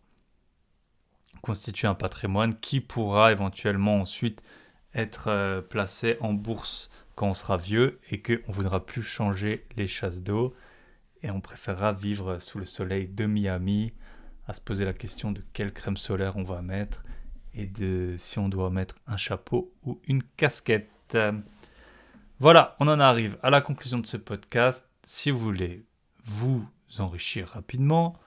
constituer 1.42 1.88
un 1.88 1.96
patrimoine 1.96 2.60
qui 2.60 2.82
pourra 2.82 3.32
éventuellement 3.32 4.02
ensuite 4.02 4.44
être 4.94 5.30
euh, 5.30 5.62
placé 5.62 6.18
en 6.20 6.34
bourse 6.34 6.90
quand 7.20 7.28
on 7.28 7.34
sera 7.34 7.58
vieux 7.58 7.98
et 8.12 8.22
qu'on 8.22 8.48
ne 8.48 8.54
voudra 8.54 8.86
plus 8.86 9.04
changer 9.04 9.66
les 9.76 9.88
chasses 9.88 10.22
d'eau 10.22 10.56
et 11.22 11.30
on 11.30 11.42
préférera 11.42 11.92
vivre 11.92 12.40
sous 12.40 12.60
le 12.60 12.66
soleil 12.66 13.10
de 13.10 13.26
Miami, 13.26 13.92
à 14.48 14.54
se 14.54 14.62
poser 14.62 14.86
la 14.86 14.94
question 14.94 15.34
de 15.34 15.44
quelle 15.52 15.74
crème 15.74 15.98
solaire 15.98 16.38
on 16.38 16.44
va 16.44 16.62
mettre 16.62 17.04
et 17.54 17.66
de 17.66 18.16
si 18.18 18.40
on 18.40 18.48
doit 18.48 18.70
mettre 18.70 19.02
un 19.06 19.18
chapeau 19.18 19.74
ou 19.84 20.00
une 20.08 20.24
casquette. 20.24 21.18
Voilà, 22.40 22.78
on 22.80 22.88
en 22.88 23.02
arrive 23.02 23.38
à 23.44 23.50
la 23.50 23.60
conclusion 23.60 24.00
de 24.00 24.08
ce 24.08 24.16
podcast. 24.16 24.90
Si 25.04 25.30
vous 25.30 25.40
voulez 25.40 25.84
vous 26.24 26.66
enrichir 27.00 27.50
rapidement, 27.50 28.18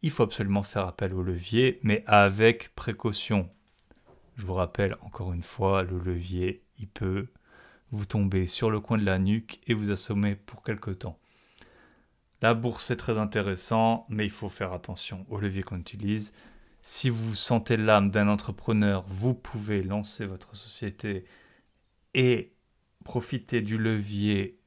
il 0.00 0.10
faut 0.10 0.22
absolument 0.22 0.62
faire 0.62 0.86
appel 0.86 1.12
au 1.12 1.22
levier, 1.22 1.78
mais 1.82 2.04
avec 2.06 2.74
précaution. 2.74 3.50
Je 4.36 4.46
vous 4.46 4.54
rappelle 4.54 4.96
encore 5.02 5.34
une 5.34 5.42
fois, 5.42 5.82
le 5.82 5.98
levier, 5.98 6.62
il 6.78 6.88
peut 6.88 7.28
vous 7.92 8.06
tombez 8.06 8.46
sur 8.46 8.70
le 8.70 8.80
coin 8.80 8.98
de 8.98 9.04
la 9.04 9.18
nuque 9.18 9.60
et 9.66 9.74
vous 9.74 9.90
assommez 9.90 10.36
pour 10.36 10.62
quelque 10.62 10.90
temps. 10.90 11.18
La 12.42 12.54
bourse 12.54 12.90
est 12.90 12.96
très 12.96 13.18
intéressant, 13.18 14.06
mais 14.08 14.24
il 14.24 14.30
faut 14.30 14.48
faire 14.48 14.72
attention 14.72 15.26
au 15.28 15.38
levier 15.38 15.62
qu'on 15.62 15.78
utilise. 15.78 16.32
Si 16.82 17.10
vous 17.10 17.34
sentez 17.34 17.76
l'âme 17.76 18.10
d'un 18.10 18.28
entrepreneur, 18.28 19.04
vous 19.06 19.34
pouvez 19.34 19.82
lancer 19.82 20.24
votre 20.24 20.56
société 20.56 21.24
et 22.14 22.54
profiter 23.04 23.60
du 23.60 23.76
levier 23.76 24.58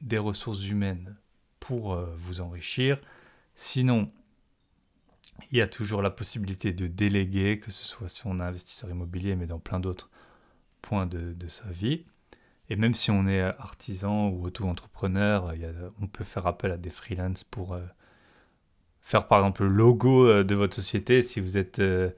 des 0.00 0.18
ressources 0.18 0.66
humaines 0.66 1.16
pour 1.60 1.92
euh, 1.92 2.12
vous 2.16 2.40
enrichir. 2.40 3.00
Sinon, 3.54 4.10
il 5.52 5.58
y 5.58 5.60
a 5.60 5.68
toujours 5.68 6.02
la 6.02 6.10
possibilité 6.10 6.72
de 6.72 6.86
déléguer, 6.86 7.60
que 7.60 7.70
ce 7.70 7.84
soit 7.84 8.08
si 8.08 8.22
on 8.26 8.40
est 8.40 8.42
investisseur 8.42 8.90
immobilier, 8.90 9.36
mais 9.36 9.46
dans 9.46 9.60
plein 9.60 9.78
d'autres 9.78 10.10
points 10.82 11.06
de 11.06 11.46
sa 11.46 11.70
vie. 11.70 12.06
Et 12.70 12.76
même 12.76 12.94
si 12.94 13.10
on 13.10 13.26
est 13.26 13.40
artisan 13.40 14.28
ou 14.28 14.46
auto-entrepreneur, 14.46 15.52
on 16.00 16.06
peut 16.06 16.22
faire 16.22 16.46
appel 16.46 16.70
à 16.70 16.76
des 16.76 16.90
freelances 16.90 17.42
pour 17.42 17.74
euh, 17.74 17.84
faire 19.00 19.26
par 19.26 19.40
exemple 19.40 19.64
le 19.64 19.70
logo 19.70 20.28
euh, 20.28 20.44
de 20.44 20.54
votre 20.54 20.76
société. 20.76 21.24
Si 21.24 21.40
vous 21.40 21.56
êtes, 21.56 21.80
euh, 21.80 22.10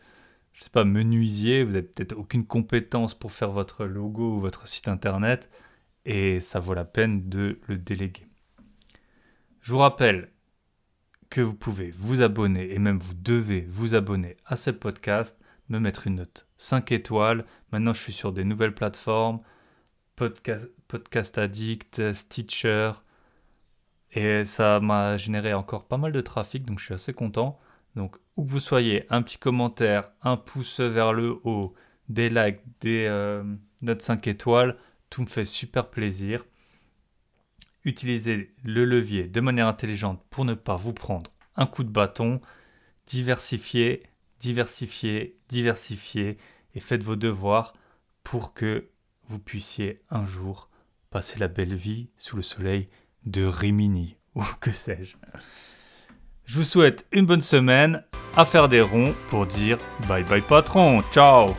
je 0.52 0.62
sais 0.62 0.70
pas, 0.70 0.84
menuisier, 0.84 1.64
vous 1.64 1.72
n'avez 1.72 1.86
peut-être 1.86 2.12
aucune 2.12 2.44
compétence 2.44 3.14
pour 3.14 3.32
faire 3.32 3.50
votre 3.50 3.86
logo 3.86 4.34
ou 4.36 4.40
votre 4.40 4.68
site 4.68 4.88
internet 4.88 5.50
et 6.04 6.40
ça 6.40 6.58
vaut 6.58 6.74
la 6.74 6.84
peine 6.84 7.30
de 7.30 7.58
le 7.66 7.78
déléguer. 7.78 8.26
Je 9.62 9.72
vous 9.72 9.78
rappelle 9.78 10.30
que 11.30 11.40
vous 11.40 11.54
pouvez 11.54 11.92
vous 11.92 12.20
abonner 12.20 12.74
et 12.74 12.78
même 12.78 12.98
vous 12.98 13.14
devez 13.14 13.62
vous 13.70 13.94
abonner 13.94 14.36
à 14.44 14.56
ce 14.56 14.70
podcast, 14.70 15.40
me 15.70 15.78
mettre 15.78 16.06
une 16.06 16.16
note 16.16 16.46
5 16.58 16.92
étoiles. 16.92 17.46
Maintenant, 17.70 17.94
je 17.94 18.02
suis 18.02 18.12
sur 18.12 18.32
des 18.32 18.44
nouvelles 18.44 18.74
plateformes, 18.74 19.40
Podcast, 20.16 21.38
Addict, 21.38 22.12
Stitcher, 22.12 22.92
et 24.12 24.44
ça 24.44 24.78
m'a 24.80 25.16
généré 25.16 25.54
encore 25.54 25.86
pas 25.86 25.96
mal 25.96 26.12
de 26.12 26.20
trafic, 26.20 26.64
donc 26.64 26.78
je 26.78 26.84
suis 26.84 26.94
assez 26.94 27.14
content. 27.14 27.58
Donc, 27.96 28.16
où 28.36 28.44
que 28.44 28.50
vous 28.50 28.60
soyez, 28.60 29.06
un 29.10 29.22
petit 29.22 29.38
commentaire, 29.38 30.12
un 30.22 30.36
pouce 30.36 30.80
vers 30.80 31.12
le 31.12 31.38
haut, 31.44 31.74
des 32.08 32.28
likes, 32.28 32.60
des 32.80 33.06
euh, 33.08 33.42
notes 33.80 34.02
5 34.02 34.26
étoiles, 34.26 34.76
tout 35.10 35.22
me 35.22 35.26
fait 35.26 35.44
super 35.44 35.90
plaisir. 35.90 36.44
Utilisez 37.84 38.54
le 38.64 38.84
levier 38.84 39.28
de 39.28 39.40
manière 39.40 39.66
intelligente 39.66 40.22
pour 40.30 40.44
ne 40.44 40.54
pas 40.54 40.76
vous 40.76 40.94
prendre 40.94 41.30
un 41.56 41.66
coup 41.66 41.84
de 41.84 41.90
bâton. 41.90 42.40
Diversifiez, 43.06 44.04
diversifiez, 44.40 45.38
diversifiez 45.48 46.38
et 46.74 46.80
faites 46.80 47.02
vos 47.02 47.16
devoirs 47.16 47.74
pour 48.22 48.54
que 48.54 48.88
vous 49.28 49.38
puissiez 49.38 50.02
un 50.10 50.26
jour 50.26 50.68
passer 51.10 51.38
la 51.38 51.48
belle 51.48 51.74
vie 51.74 52.10
sous 52.16 52.36
le 52.36 52.42
soleil 52.42 52.88
de 53.24 53.44
Rimini, 53.44 54.16
ou 54.34 54.42
que 54.60 54.72
sais-je. 54.72 55.16
Je 56.44 56.56
vous 56.56 56.64
souhaite 56.64 57.06
une 57.12 57.26
bonne 57.26 57.40
semaine 57.40 58.04
à 58.36 58.44
faire 58.44 58.68
des 58.68 58.80
ronds 58.80 59.14
pour 59.28 59.46
dire 59.46 59.78
bye 60.08 60.24
bye 60.24 60.42
patron, 60.42 61.00
ciao 61.12 61.54